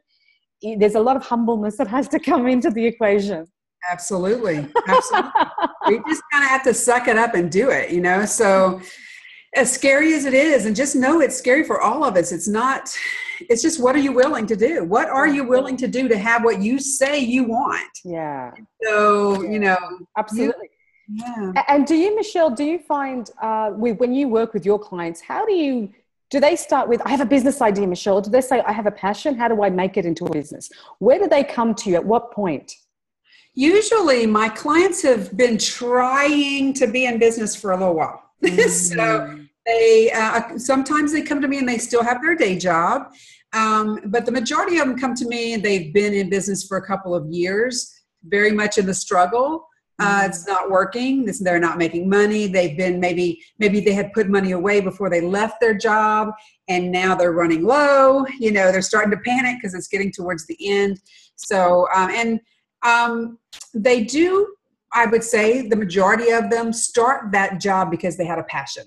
eh, 0.63 0.75
there's 0.77 0.95
a 0.95 0.99
lot 0.99 1.15
of 1.15 1.23
humbleness 1.23 1.77
that 1.77 1.87
has 1.87 2.07
to 2.09 2.19
come 2.19 2.47
into 2.47 2.69
the 2.69 2.85
equation. 2.85 3.47
Absolutely. 3.89 4.67
Absolutely. 4.87 5.31
we 5.87 6.01
just 6.07 6.23
kind 6.31 6.43
of 6.43 6.49
have 6.49 6.63
to 6.63 6.73
suck 6.73 7.07
it 7.07 7.17
up 7.17 7.33
and 7.33 7.51
do 7.51 7.69
it, 7.69 7.91
you 7.91 8.01
know? 8.01 8.25
So, 8.25 8.81
as 9.55 9.71
scary 9.71 10.13
as 10.13 10.25
it 10.25 10.33
is 10.33 10.65
and 10.65 10.75
just 10.75 10.95
know 10.95 11.19
it's 11.19 11.35
scary 11.35 11.63
for 11.63 11.81
all 11.81 12.05
of 12.05 12.15
us 12.15 12.31
it's 12.31 12.47
not 12.47 12.89
it's 13.49 13.61
just 13.61 13.81
what 13.81 13.95
are 13.95 13.99
you 13.99 14.11
willing 14.11 14.45
to 14.45 14.55
do? 14.55 14.83
What 14.83 15.09
are 15.09 15.27
you 15.27 15.43
willing 15.43 15.75
to 15.77 15.87
do 15.87 16.07
to 16.07 16.17
have 16.17 16.43
what 16.43 16.61
you 16.61 16.79
say 16.79 17.19
you 17.19 17.43
want? 17.43 17.99
Yeah. 18.05 18.51
So 18.83 19.41
you 19.43 19.59
know 19.59 19.77
absolutely. 20.17 20.69
You, 21.07 21.51
yeah 21.53 21.63
and 21.67 21.85
do 21.85 21.95
you 21.95 22.15
michelle 22.15 22.49
do 22.49 22.63
you 22.63 22.79
find 22.79 23.29
uh, 23.41 23.71
with, 23.73 23.97
when 23.97 24.13
you 24.13 24.29
work 24.29 24.53
with 24.53 24.65
your 24.65 24.79
clients 24.79 25.19
how 25.19 25.45
do 25.45 25.51
you 25.51 25.91
do 26.29 26.39
they 26.39 26.55
start 26.55 26.87
with 26.87 27.01
i 27.05 27.09
have 27.09 27.19
a 27.19 27.25
business 27.25 27.61
idea 27.61 27.85
michelle 27.85 28.21
do 28.21 28.29
they 28.29 28.39
say 28.39 28.61
i 28.61 28.71
have 28.71 28.85
a 28.85 28.91
passion 28.91 29.35
how 29.35 29.49
do 29.49 29.61
i 29.61 29.69
make 29.69 29.97
it 29.97 30.05
into 30.05 30.25
a 30.25 30.31
business? 30.31 30.69
Where 30.99 31.19
do 31.19 31.27
they 31.27 31.43
come 31.43 31.75
to 31.75 31.89
you 31.89 31.95
at 31.95 32.05
what 32.05 32.31
point 32.31 32.75
usually 33.53 34.25
my 34.25 34.49
clients 34.49 35.01
have 35.01 35.35
been 35.35 35.57
trying 35.57 36.73
to 36.73 36.87
be 36.87 37.05
in 37.05 37.19
business 37.19 37.55
for 37.55 37.71
a 37.71 37.77
little 37.77 37.95
while 37.95 38.23
Mm-hmm. 38.41 38.69
so 38.69 39.45
they 39.65 40.11
uh, 40.11 40.57
sometimes 40.57 41.13
they 41.13 41.21
come 41.21 41.41
to 41.41 41.47
me 41.47 41.59
and 41.59 41.69
they 41.69 41.77
still 41.77 42.03
have 42.03 42.21
their 42.21 42.35
day 42.35 42.57
job, 42.57 43.13
um, 43.53 43.99
but 44.05 44.25
the 44.25 44.31
majority 44.31 44.79
of 44.79 44.87
them 44.87 44.97
come 44.97 45.13
to 45.15 45.27
me 45.27 45.53
and 45.53 45.63
they've 45.63 45.93
been 45.93 46.13
in 46.13 46.29
business 46.29 46.65
for 46.65 46.77
a 46.77 46.85
couple 46.85 47.13
of 47.13 47.27
years, 47.27 47.93
very 48.23 48.51
much 48.51 48.77
in 48.77 48.85
the 48.85 48.93
struggle. 48.93 49.67
Uh, 49.99 50.21
mm-hmm. 50.21 50.29
it's 50.29 50.47
not 50.47 50.71
working. 50.71 51.31
they're 51.41 51.59
not 51.59 51.77
making 51.77 52.09
money. 52.09 52.47
They've 52.47 52.75
been 52.75 52.99
maybe 52.99 53.43
maybe 53.59 53.79
they 53.81 53.93
had 53.93 54.11
put 54.13 54.29
money 54.29 54.53
away 54.53 54.81
before 54.81 55.09
they 55.09 55.21
left 55.21 55.59
their 55.61 55.75
job, 55.75 56.29
and 56.67 56.91
now 56.91 57.13
they're 57.13 57.33
running 57.33 57.63
low. 57.63 58.25
You 58.39 58.51
know, 58.51 58.71
they're 58.71 58.81
starting 58.81 59.11
to 59.11 59.17
panic 59.17 59.57
because 59.61 59.75
it's 59.75 59.87
getting 59.87 60.11
towards 60.11 60.47
the 60.47 60.57
end. 60.61 60.99
So, 61.35 61.87
um, 61.95 62.09
and 62.09 62.39
um, 62.83 63.37
they 63.73 64.03
do 64.03 64.55
I 64.93 65.05
would 65.05 65.23
say 65.23 65.67
the 65.67 65.75
majority 65.75 66.31
of 66.31 66.49
them 66.49 66.73
start 66.73 67.31
that 67.31 67.59
job 67.59 67.89
because 67.89 68.17
they 68.17 68.25
had 68.25 68.39
a 68.39 68.43
passion. 68.43 68.83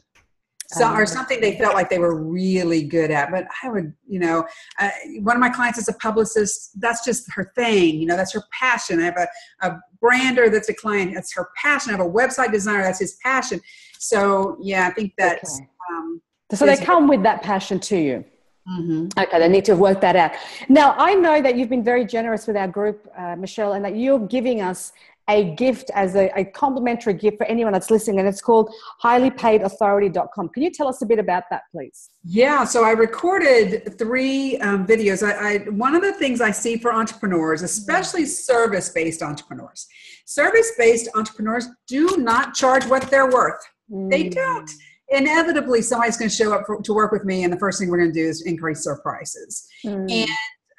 So, 0.68 0.92
or 0.92 1.06
something 1.06 1.40
they 1.40 1.56
felt 1.56 1.74
like 1.74 1.88
they 1.88 1.98
were 1.98 2.20
really 2.20 2.82
good 2.82 3.12
at. 3.12 3.30
But 3.30 3.46
I 3.62 3.68
would, 3.68 3.92
you 4.08 4.18
know, 4.18 4.44
uh, 4.80 4.90
one 5.20 5.36
of 5.36 5.40
my 5.40 5.50
clients 5.50 5.78
is 5.78 5.88
a 5.88 5.92
publicist. 5.94 6.80
That's 6.80 7.04
just 7.04 7.30
her 7.34 7.52
thing. 7.54 8.00
You 8.00 8.06
know, 8.06 8.16
that's 8.16 8.32
her 8.32 8.42
passion. 8.50 8.98
I 8.98 9.04
have 9.04 9.16
a, 9.16 9.28
a 9.60 9.80
brander 10.00 10.50
that's 10.50 10.70
a 10.70 10.74
client. 10.74 11.14
That's 11.14 11.32
her 11.34 11.50
passion. 11.56 11.94
I 11.94 11.98
have 11.98 12.04
a 12.04 12.10
website 12.10 12.50
designer. 12.50 12.82
That's 12.82 12.98
his 12.98 13.18
passion. 13.22 13.60
So, 13.98 14.56
yeah, 14.60 14.88
I 14.88 14.90
think 14.90 15.12
that's. 15.16 15.60
Okay. 15.60 15.68
Um, 15.92 16.22
so 16.52 16.66
they 16.66 16.76
come 16.76 17.06
with 17.08 17.22
that 17.22 17.42
passion 17.42 17.78
to 17.80 17.96
you. 17.96 18.24
Mm-hmm. 18.68 19.18
Okay, 19.18 19.38
they 19.38 19.48
need 19.48 19.64
to 19.66 19.76
work 19.76 20.00
that 20.00 20.16
out. 20.16 20.32
Now, 20.68 20.94
I 20.96 21.14
know 21.14 21.42
that 21.42 21.56
you've 21.56 21.68
been 21.68 21.84
very 21.84 22.04
generous 22.04 22.46
with 22.46 22.56
our 22.56 22.68
group, 22.68 23.06
uh, 23.16 23.36
Michelle, 23.36 23.74
and 23.74 23.84
that 23.84 23.96
you're 23.96 24.26
giving 24.26 24.62
us 24.62 24.92
a 25.28 25.54
gift 25.54 25.90
as 25.94 26.16
a, 26.16 26.30
a, 26.38 26.44
complimentary 26.44 27.14
gift 27.14 27.38
for 27.38 27.46
anyone 27.46 27.72
that's 27.72 27.90
listening, 27.90 28.18
and 28.18 28.28
it's 28.28 28.42
called 28.42 28.70
highlypaidauthority.com. 29.02 30.48
Can 30.50 30.62
you 30.62 30.70
tell 30.70 30.86
us 30.86 31.00
a 31.00 31.06
bit 31.06 31.18
about 31.18 31.44
that, 31.50 31.62
please? 31.72 32.10
Yeah, 32.24 32.64
so 32.64 32.84
I 32.84 32.90
recorded 32.90 33.98
three 33.98 34.58
um, 34.58 34.86
videos. 34.86 35.26
I, 35.26 35.32
I, 35.32 35.58
one 35.70 35.94
of 35.94 36.02
the 36.02 36.12
things 36.12 36.40
I 36.40 36.50
see 36.50 36.76
for 36.76 36.92
entrepreneurs, 36.92 37.62
especially 37.62 38.26
service 38.26 38.90
based 38.90 39.22
entrepreneurs, 39.22 39.86
service 40.26 40.72
based 40.76 41.08
entrepreneurs 41.14 41.68
do 41.86 42.16
not 42.18 42.54
charge 42.54 42.84
what 42.86 43.10
they're 43.10 43.30
worth. 43.30 43.60
Mm. 43.90 44.10
They 44.10 44.28
don't. 44.28 44.70
Inevitably, 45.10 45.82
somebody's 45.82 46.16
going 46.16 46.30
to 46.30 46.34
show 46.34 46.52
up 46.54 46.64
for, 46.66 46.80
to 46.80 46.94
work 46.94 47.12
with 47.12 47.24
me, 47.24 47.44
and 47.44 47.52
the 47.52 47.58
first 47.58 47.78
thing 47.78 47.88
we're 47.88 47.98
going 47.98 48.12
to 48.12 48.20
do 48.20 48.26
is 48.26 48.42
increase 48.42 48.84
their 48.84 48.96
prices. 48.98 49.66
Mm. 49.84 50.10
And 50.10 50.30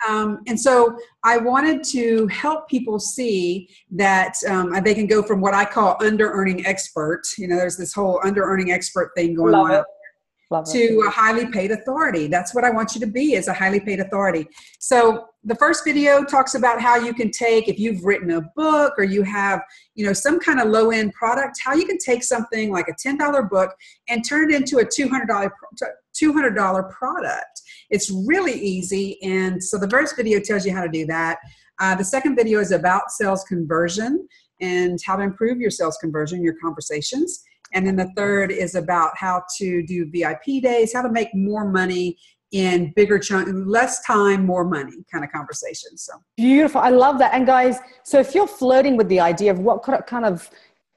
um, 0.08 0.40
and 0.48 0.60
so 0.60 0.98
I 1.24 1.38
wanted 1.38 1.84
to 1.86 2.28
help 2.28 2.68
people 2.70 3.00
see 3.00 3.70
that 3.92 4.36
um, 4.48 4.74
they 4.84 4.94
can 4.94 5.08
go 5.08 5.24
from 5.24 5.42
what 5.42 5.54
I 5.54 5.66
call 5.66 5.98
under 6.02 6.32
earning 6.32 6.66
expert. 6.66 7.22
You 7.38 7.48
know, 7.48 7.56
there's 7.56 7.78
this 7.78 7.94
whole 7.94 8.20
under 8.24 8.44
earning 8.44 8.72
expert 8.72 9.12
thing 9.16 9.36
going 9.36 9.54
Love 9.54 9.72
on. 9.72 9.84
Love 10.52 10.66
to 10.72 10.80
it. 10.80 11.08
a 11.08 11.10
highly 11.10 11.48
paid 11.48 11.72
authority. 11.72 12.28
That's 12.28 12.54
what 12.54 12.64
I 12.64 12.70
want 12.70 12.94
you 12.94 13.02
to 13.02 13.08
be 13.08 13.36
as 13.36 13.48
a 13.48 13.54
highly 13.54 13.80
paid 13.80 14.00
authority. 14.00 14.48
So 14.80 15.26
the 15.44 15.56
first 15.56 15.84
video 15.84 16.24
talks 16.24 16.54
about 16.56 16.80
how 16.80 16.98
you 16.98 17.14
can 17.14 17.32
take 17.32 17.68
if 17.68 17.80
you've 17.80 18.04
written 18.04 18.32
a 18.32 18.42
book 18.56 18.94
or 18.98 19.04
you 19.04 19.24
have, 19.24 19.62
you 19.96 20.06
know, 20.06 20.14
some 20.14 20.40
kind 20.40 20.60
of 20.60 20.68
low 20.68 20.92
end 20.92 21.14
product, 21.14 21.60
how 21.64 21.74
you 21.74 21.86
can 21.86 21.98
take 21.98 22.24
something 22.24 22.72
like 22.72 22.88
a 22.88 22.94
$10 22.94 23.50
book 23.50 23.76
and 24.08 24.28
turn 24.28 24.52
it 24.52 24.56
into 24.56 24.80
a 24.80 24.86
$200 24.86 25.50
$200 26.16 26.92
product. 26.92 27.62
It's 27.90 28.10
really 28.26 28.54
easy. 28.54 29.22
And 29.22 29.62
so 29.62 29.78
the 29.78 29.90
first 29.90 30.16
video 30.16 30.40
tells 30.40 30.66
you 30.66 30.74
how 30.74 30.84
to 30.84 30.90
do 30.90 31.06
that. 31.08 31.40
Uh, 31.80 31.96
the 31.96 32.06
second 32.06 32.36
video 32.36 32.60
is 32.60 32.72
about 32.72 33.12
sales 33.12 33.44
conversion 33.44 34.28
and 34.62 34.98
how 35.06 35.18
to 35.18 35.24
improve 35.24 35.60
your 35.60 35.72
sales 35.72 35.98
conversion, 35.98 36.42
your 36.42 36.56
conversations. 36.62 37.44
And 37.76 37.86
then 37.86 37.98
the 37.98 38.10
third 38.16 38.52
is 38.52 38.74
about 38.74 39.12
how 39.18 39.44
to 39.58 39.84
do 39.84 40.10
VIP 40.10 40.64
days, 40.64 40.94
how 40.94 41.02
to 41.02 41.12
make 41.12 41.28
more 41.36 41.70
money 41.70 42.18
in 42.52 42.94
bigger 42.96 43.20
chunk, 43.20 43.50
less 43.52 44.02
time, 44.06 44.46
more 44.46 44.64
money 44.64 44.94
kind 45.12 45.26
of 45.26 45.32
conversations. 45.32 46.04
So 46.04 46.14
beautiful. 46.38 46.80
I 46.80 46.90
love 46.90 47.20
that. 47.20 47.34
And 47.34 47.46
guys, 47.46 47.80
so 48.04 48.18
if 48.18 48.34
you're 48.34 48.48
flirting 48.48 48.96
with 48.96 49.10
the 49.10 49.20
idea 49.20 49.52
of 49.52 49.60
what 49.60 49.84
kind 49.84 50.26
of 50.26 50.50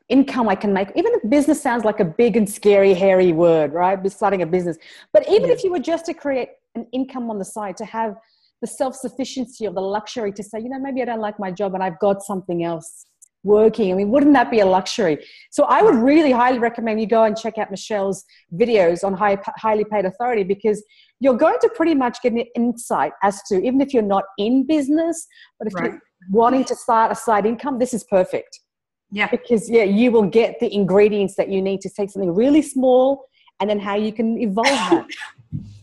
income 0.09 0.49
I 0.49 0.55
can 0.55 0.73
make, 0.73 0.91
even 0.95 1.13
if 1.15 1.29
business 1.29 1.61
sounds 1.61 1.85
like 1.85 1.99
a 1.99 2.05
big 2.05 2.37
and 2.37 2.49
scary, 2.49 2.95
hairy 2.95 3.33
word, 3.33 3.73
right? 3.73 3.99
Starting 4.11 4.43
a 4.43 4.47
business. 4.47 4.79
But 5.13 5.29
even 5.29 5.51
if 5.51 5.65
you 5.65 5.73
were 5.73 5.81
just 5.81 6.07
to 6.07 6.15
create 6.15 6.51
an 6.77 6.87
income 6.93 7.29
on 7.29 7.39
the 7.39 7.45
side, 7.45 7.77
to 7.79 7.85
have 7.85 8.17
the 8.61 8.69
self 8.69 8.95
sufficiency 8.95 9.65
of 9.65 9.75
the 9.75 9.81
luxury 9.81 10.33
to 10.33 10.43
say, 10.45 10.61
you 10.61 10.69
know, 10.69 10.79
maybe 10.79 11.03
I 11.03 11.07
don't 11.07 11.21
like 11.21 11.41
my 11.41 11.51
job 11.51 11.75
and 11.75 11.83
I've 11.83 11.99
got 11.99 12.23
something 12.23 12.63
else 12.63 13.07
working. 13.45 13.93
I 13.93 13.95
mean, 13.95 14.11
wouldn't 14.11 14.35
that 14.35 14.51
be 14.51 14.61
a 14.61 14.67
luxury? 14.67 15.25
So 15.51 15.65
I 15.65 15.83
would 15.83 15.95
really 15.95 16.33
highly 16.33 16.59
recommend 16.59 17.01
you 17.01 17.07
go 17.07 17.25
and 17.25 17.37
check 17.37 17.59
out 17.59 17.71
Michelle's 17.71 18.25
videos 18.55 19.05
on 19.05 19.15
high, 19.15 19.39
highly 19.57 19.85
paid 19.85 20.05
authority 20.05 20.43
because 20.43 20.85
you're 21.21 21.37
going 21.37 21.57
to 21.61 21.71
pretty 21.75 21.95
much 21.95 22.19
get 22.23 22.33
an 22.33 22.45
insight 22.55 23.13
as 23.23 23.43
to, 23.45 23.57
even 23.57 23.81
if 23.81 23.95
you're 23.95 24.03
not 24.03 24.25
in 24.39 24.67
business, 24.67 25.27
but 25.59 25.69
if 25.69 25.75
right. 25.75 25.93
you're 25.93 26.01
wanting 26.31 26.65
to 26.65 26.75
start 26.75 27.13
a 27.13 27.15
side 27.15 27.47
income, 27.47 27.79
this 27.79 27.95
is 27.95 28.05
perfect. 28.05 28.61
Yeah. 29.11 29.29
Because 29.29 29.71
yeah, 29.71 29.85
you 29.85 30.11
will 30.11 30.27
get 30.27 30.61
the 30.61 30.73
ingredients 30.73 31.35
that 31.37 31.49
you 31.49 31.63
need 31.63 31.81
to 31.83 31.91
take 31.91 32.11
something 32.11 32.35
really 32.35 32.63
small 32.63 33.25
and 33.61 33.69
then 33.69 33.79
how 33.79 33.97
you 33.97 34.13
can 34.13 34.39
evolve 34.39 34.67
that. 34.67 35.07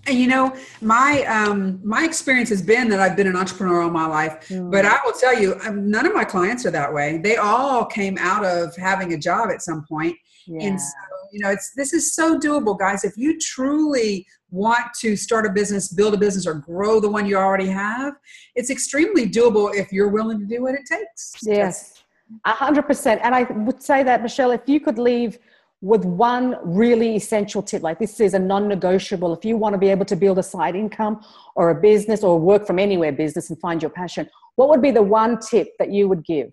And 0.08 0.20
you 0.20 0.28
know, 0.28 0.56
my 0.82 1.24
um, 1.26 1.80
my 1.84 2.04
experience 2.06 2.50
has 2.50 2.62
been 2.62 2.90
that 2.90 3.00
I've 3.00 3.16
been 3.16 3.28
an 3.28 3.36
entrepreneur 3.36 3.82
all 3.82 3.90
my 3.90 4.06
life. 4.06 4.48
Mm. 4.50 4.72
But 4.72 4.86
I 4.86 5.00
will 5.04 5.14
tell 5.14 5.40
you, 5.40 5.60
um, 5.66 5.90
none 5.90 6.06
of 6.06 6.14
my 6.14 6.24
clients 6.24 6.66
are 6.66 6.72
that 6.72 6.94
way. 6.94 7.18
They 7.18 7.38
all 7.38 7.86
came 7.86 8.18
out 8.20 8.46
of 8.46 8.76
having 8.76 9.14
a 9.14 9.18
job 9.18 9.50
at 9.50 9.64
some 9.64 9.84
point. 9.90 10.16
Yeah. 10.46 10.68
And 10.68 10.80
so, 10.80 10.88
you 11.32 11.40
know, 11.40 11.50
it's 11.50 11.74
this 11.76 11.94
is 11.94 12.14
so 12.14 12.38
doable, 12.38 12.78
guys. 12.78 13.04
If 13.04 13.18
you 13.18 13.40
truly 13.40 14.28
want 14.52 14.86
to 15.02 15.16
start 15.16 15.48
a 15.48 15.50
business, 15.50 15.88
build 15.88 16.14
a 16.14 16.18
business, 16.18 16.46
or 16.46 16.54
grow 16.54 17.00
the 17.00 17.10
one 17.10 17.26
you 17.26 17.36
already 17.36 17.68
have, 17.68 18.14
it's 18.54 18.70
extremely 18.70 19.28
doable 19.28 19.74
if 19.74 19.92
you're 19.92 20.10
willing 20.10 20.40
to 20.40 20.46
do 20.46 20.62
what 20.62 20.76
it 20.76 20.86
takes. 20.88 21.34
Yes. 21.42 22.04
A 22.46 22.52
hundred 22.52 22.84
percent. 22.84 23.22
And 23.24 23.34
I 23.34 23.44
would 23.44 23.82
say 23.82 24.04
that, 24.04 24.22
Michelle, 24.22 24.52
if 24.52 24.62
you 24.68 24.80
could 24.80 25.00
leave 25.00 25.40
with 25.82 26.06
one 26.06 26.58
really 26.64 27.16
essential 27.16 27.62
tip, 27.62 27.84
like 27.84 28.00
this 28.00 28.20
is 28.20 28.34
a 28.34 28.40
non-negotiable, 28.40 29.34
if 29.34 29.46
you 29.46 29.58
want 29.58 29.74
to 29.74 29.78
be 29.78 29.90
able 29.90 30.06
to 30.06 30.16
build 30.16 30.40
a 30.40 30.44
side 30.44 30.76
income 30.76 31.24
or 31.56 31.70
a 31.70 31.76
business 31.76 32.24
or 32.24 32.40
work 32.40 32.66
from 32.66 32.80
anywhere 32.80 33.12
business 33.12 33.50
and 33.50 33.60
find 33.60 33.82
your 33.82 33.92
passion, 33.92 34.28
what 34.56 34.70
would 34.70 34.82
be 34.82 34.92
the 34.92 35.02
one 35.02 35.38
tip 35.40 35.70
that 35.78 35.92
you 35.92 36.08
would 36.08 36.26
give? 36.26 36.52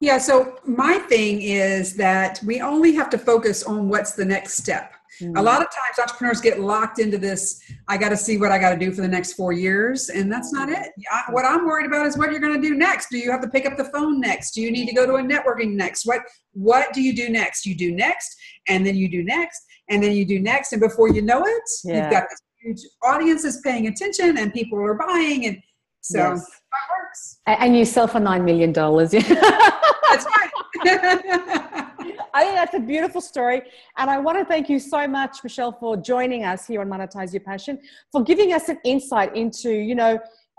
Yeah, 0.00 0.18
so 0.18 0.58
my 0.64 0.98
thing 0.98 1.42
is 1.42 1.96
that 1.96 2.40
we 2.44 2.60
only 2.60 2.94
have 2.94 3.08
to 3.10 3.18
focus 3.18 3.62
on 3.62 3.88
what's 3.88 4.12
the 4.12 4.24
next 4.24 4.54
step. 4.54 4.92
Mm-hmm. 5.20 5.36
A 5.36 5.42
lot 5.42 5.60
of 5.60 5.68
times 5.68 5.98
entrepreneurs 5.98 6.40
get 6.40 6.60
locked 6.60 6.98
into 6.98 7.18
this, 7.18 7.60
I 7.88 7.96
got 7.96 8.08
to 8.10 8.16
see 8.16 8.38
what 8.38 8.50
I 8.52 8.58
got 8.58 8.70
to 8.70 8.78
do 8.78 8.92
for 8.92 9.02
the 9.02 9.08
next 9.08 9.34
four 9.34 9.52
years. 9.52 10.08
And 10.08 10.30
that's 10.32 10.52
not 10.52 10.68
it. 10.68 10.88
I, 11.10 11.22
what 11.30 11.44
I'm 11.44 11.66
worried 11.66 11.86
about 11.86 12.06
is 12.06 12.16
what 12.16 12.30
you're 12.30 12.40
going 12.40 12.60
to 12.60 12.68
do 12.68 12.74
next. 12.74 13.10
Do 13.10 13.18
you 13.18 13.30
have 13.30 13.40
to 13.42 13.48
pick 13.48 13.66
up 13.66 13.76
the 13.76 13.84
phone 13.86 14.20
next? 14.20 14.52
Do 14.52 14.62
you 14.62 14.70
need 14.70 14.86
to 14.86 14.94
go 14.94 15.06
to 15.06 15.14
a 15.14 15.22
networking 15.22 15.74
next? 15.74 16.06
What, 16.06 16.22
what 16.52 16.92
do 16.92 17.02
you 17.02 17.14
do 17.14 17.28
next? 17.28 17.66
You 17.66 17.74
do 17.74 17.94
next, 17.94 18.36
and 18.68 18.86
then 18.86 18.96
you 18.96 19.08
do 19.08 19.22
next, 19.22 19.62
and 19.88 20.02
then 20.02 20.12
you 20.12 20.24
do 20.24 20.40
next. 20.40 20.72
And 20.72 20.80
before 20.80 21.08
you 21.08 21.22
know 21.22 21.44
it, 21.44 21.62
yeah. 21.84 22.02
you've 22.02 22.10
got 22.10 22.24
this 22.30 22.40
huge 22.60 22.80
audience 23.02 23.44
is 23.44 23.60
paying 23.64 23.86
attention 23.86 24.38
and 24.38 24.52
people 24.52 24.78
are 24.78 24.94
buying. 24.94 25.46
And 25.46 25.58
so 26.00 26.18
yes. 26.18 26.46
that 26.46 26.96
works. 26.98 27.38
And 27.46 27.76
you 27.76 27.84
sell 27.84 28.06
for 28.06 28.20
$9 28.20 28.44
million. 28.44 28.72
that's 30.10 30.26
right. 30.26 31.86
I 32.34 32.44
think 32.44 32.54
that's 32.56 32.74
a 32.74 32.80
beautiful 32.80 33.20
story. 33.20 33.62
And 33.96 34.10
I 34.10 34.18
want 34.18 34.38
to 34.38 34.44
thank 34.44 34.68
you 34.68 34.78
so 34.78 35.06
much, 35.06 35.42
Michelle, 35.42 35.72
for 35.72 35.96
joining 35.96 36.44
us 36.44 36.66
here 36.66 36.80
on 36.80 36.88
Monetize 36.88 37.32
Your 37.32 37.40
Passion, 37.40 37.78
for 38.12 38.22
giving 38.22 38.52
us 38.52 38.68
an 38.68 38.78
insight 38.84 39.34
into, 39.36 39.70
you 39.70 39.94
know, 39.94 40.18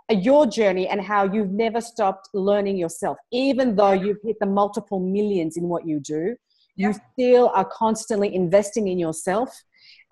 uh, 0.10 0.13
your 0.13 0.45
journey 0.45 0.88
and 0.88 1.01
how 1.01 1.23
you've 1.23 1.51
never 1.51 1.81
stopped 1.81 2.29
learning 2.34 2.77
yourself. 2.77 3.17
Even 3.31 3.75
though 3.75 3.93
you've 3.93 4.21
hit 4.23 4.38
the 4.39 4.45
multiple 4.45 4.99
millions 4.99 5.57
in 5.57 5.63
what 5.63 5.88
you 5.88 5.99
do, 5.99 6.36
yeah. 6.75 6.88
you 6.89 6.95
still 7.13 7.51
are 7.53 7.65
constantly 7.65 8.34
investing 8.34 8.88
in 8.88 8.99
yourself 8.99 9.49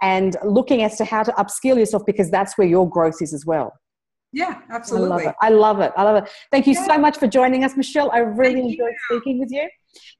and 0.02 0.38
looking 0.44 0.84
as 0.84 0.98
to 0.98 1.06
how 1.06 1.24
to 1.24 1.32
upskill 1.34 1.78
yourself 1.78 2.06
because 2.06 2.32
that's 2.32 2.58
where 2.58 2.68
your 2.68 2.90
growth 2.90 3.22
is 3.22 3.34
as 3.34 3.46
well. 3.46 3.74
Yeah, 4.32 4.62
absolutely. 4.70 5.10
I 5.10 5.10
love 5.10 5.22
it. 5.22 5.36
I 5.42 5.50
love 5.50 5.80
it. 5.80 5.92
I 5.98 6.04
love 6.04 6.24
it. 6.24 6.30
Thank 6.52 6.68
you 6.68 6.74
yeah. 6.74 6.86
so 6.86 6.98
much 6.98 7.18
for 7.18 7.28
joining 7.28 7.64
us, 7.64 7.76
Michelle. 7.76 8.12
I 8.12 8.20
really 8.20 8.62
Thank 8.62 8.72
enjoyed 8.72 8.92
you. 8.92 9.18
speaking 9.18 9.40
with 9.40 9.52
you. 9.52 9.68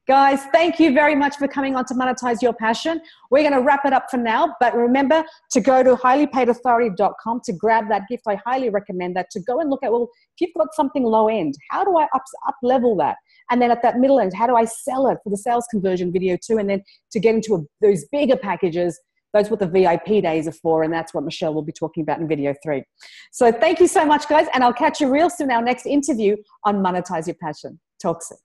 Guys, 0.08 0.44
thank 0.52 0.80
you 0.80 0.92
very 0.92 1.14
much 1.14 1.36
for 1.36 1.46
coming 1.46 1.76
on 1.76 1.84
to 1.84 1.94
Monetize 1.94 2.42
Your 2.42 2.52
Passion. 2.52 3.00
We're 3.30 3.48
going 3.48 3.52
to 3.52 3.60
wrap 3.60 3.84
it 3.84 3.92
up 3.92 4.10
for 4.10 4.16
now, 4.16 4.56
but 4.58 4.74
remember 4.74 5.22
to 5.52 5.60
go 5.60 5.82
to 5.84 5.94
highlypaidauthority.com 5.94 7.40
to 7.44 7.52
grab 7.52 7.88
that 7.88 8.02
gift. 8.08 8.24
I 8.26 8.40
highly 8.44 8.70
recommend 8.70 9.14
that 9.16 9.30
to 9.30 9.40
go 9.40 9.60
and 9.60 9.70
look 9.70 9.84
at, 9.84 9.92
well, 9.92 10.08
if 10.36 10.40
you've 10.40 10.54
got 10.56 10.74
something 10.74 11.04
low 11.04 11.28
end, 11.28 11.54
how 11.70 11.84
do 11.84 11.96
I 11.96 12.04
up, 12.14 12.24
up 12.48 12.56
level 12.62 12.96
that? 12.96 13.16
And 13.50 13.62
then 13.62 13.70
at 13.70 13.82
that 13.82 13.98
middle 13.98 14.18
end, 14.18 14.34
how 14.34 14.46
do 14.46 14.56
I 14.56 14.64
sell 14.64 15.06
it 15.06 15.18
for 15.22 15.30
the 15.30 15.36
sales 15.36 15.66
conversion 15.70 16.12
video 16.12 16.36
too? 16.36 16.58
And 16.58 16.68
then 16.68 16.82
to 17.12 17.20
get 17.20 17.34
into 17.34 17.54
a, 17.54 17.60
those 17.80 18.04
bigger 18.10 18.36
packages, 18.36 18.98
those 19.32 19.48
what 19.48 19.60
the 19.60 19.68
VIP 19.68 20.24
days 20.24 20.48
are 20.48 20.52
for, 20.52 20.82
and 20.82 20.92
that's 20.92 21.14
what 21.14 21.24
Michelle 21.24 21.54
will 21.54 21.62
be 21.62 21.72
talking 21.72 22.02
about 22.02 22.18
in 22.18 22.26
video 22.26 22.54
three. 22.64 22.82
So 23.30 23.52
thank 23.52 23.78
you 23.78 23.86
so 23.86 24.04
much, 24.04 24.28
guys, 24.28 24.48
and 24.54 24.64
I'll 24.64 24.72
catch 24.72 25.00
you 25.00 25.08
real 25.08 25.30
soon. 25.30 25.52
Our 25.52 25.62
next 25.62 25.86
interview 25.86 26.36
on 26.64 26.82
Monetize 26.82 27.28
Your 27.28 27.36
Passion. 27.40 27.78
Talk 28.00 28.22
soon. 28.22 28.38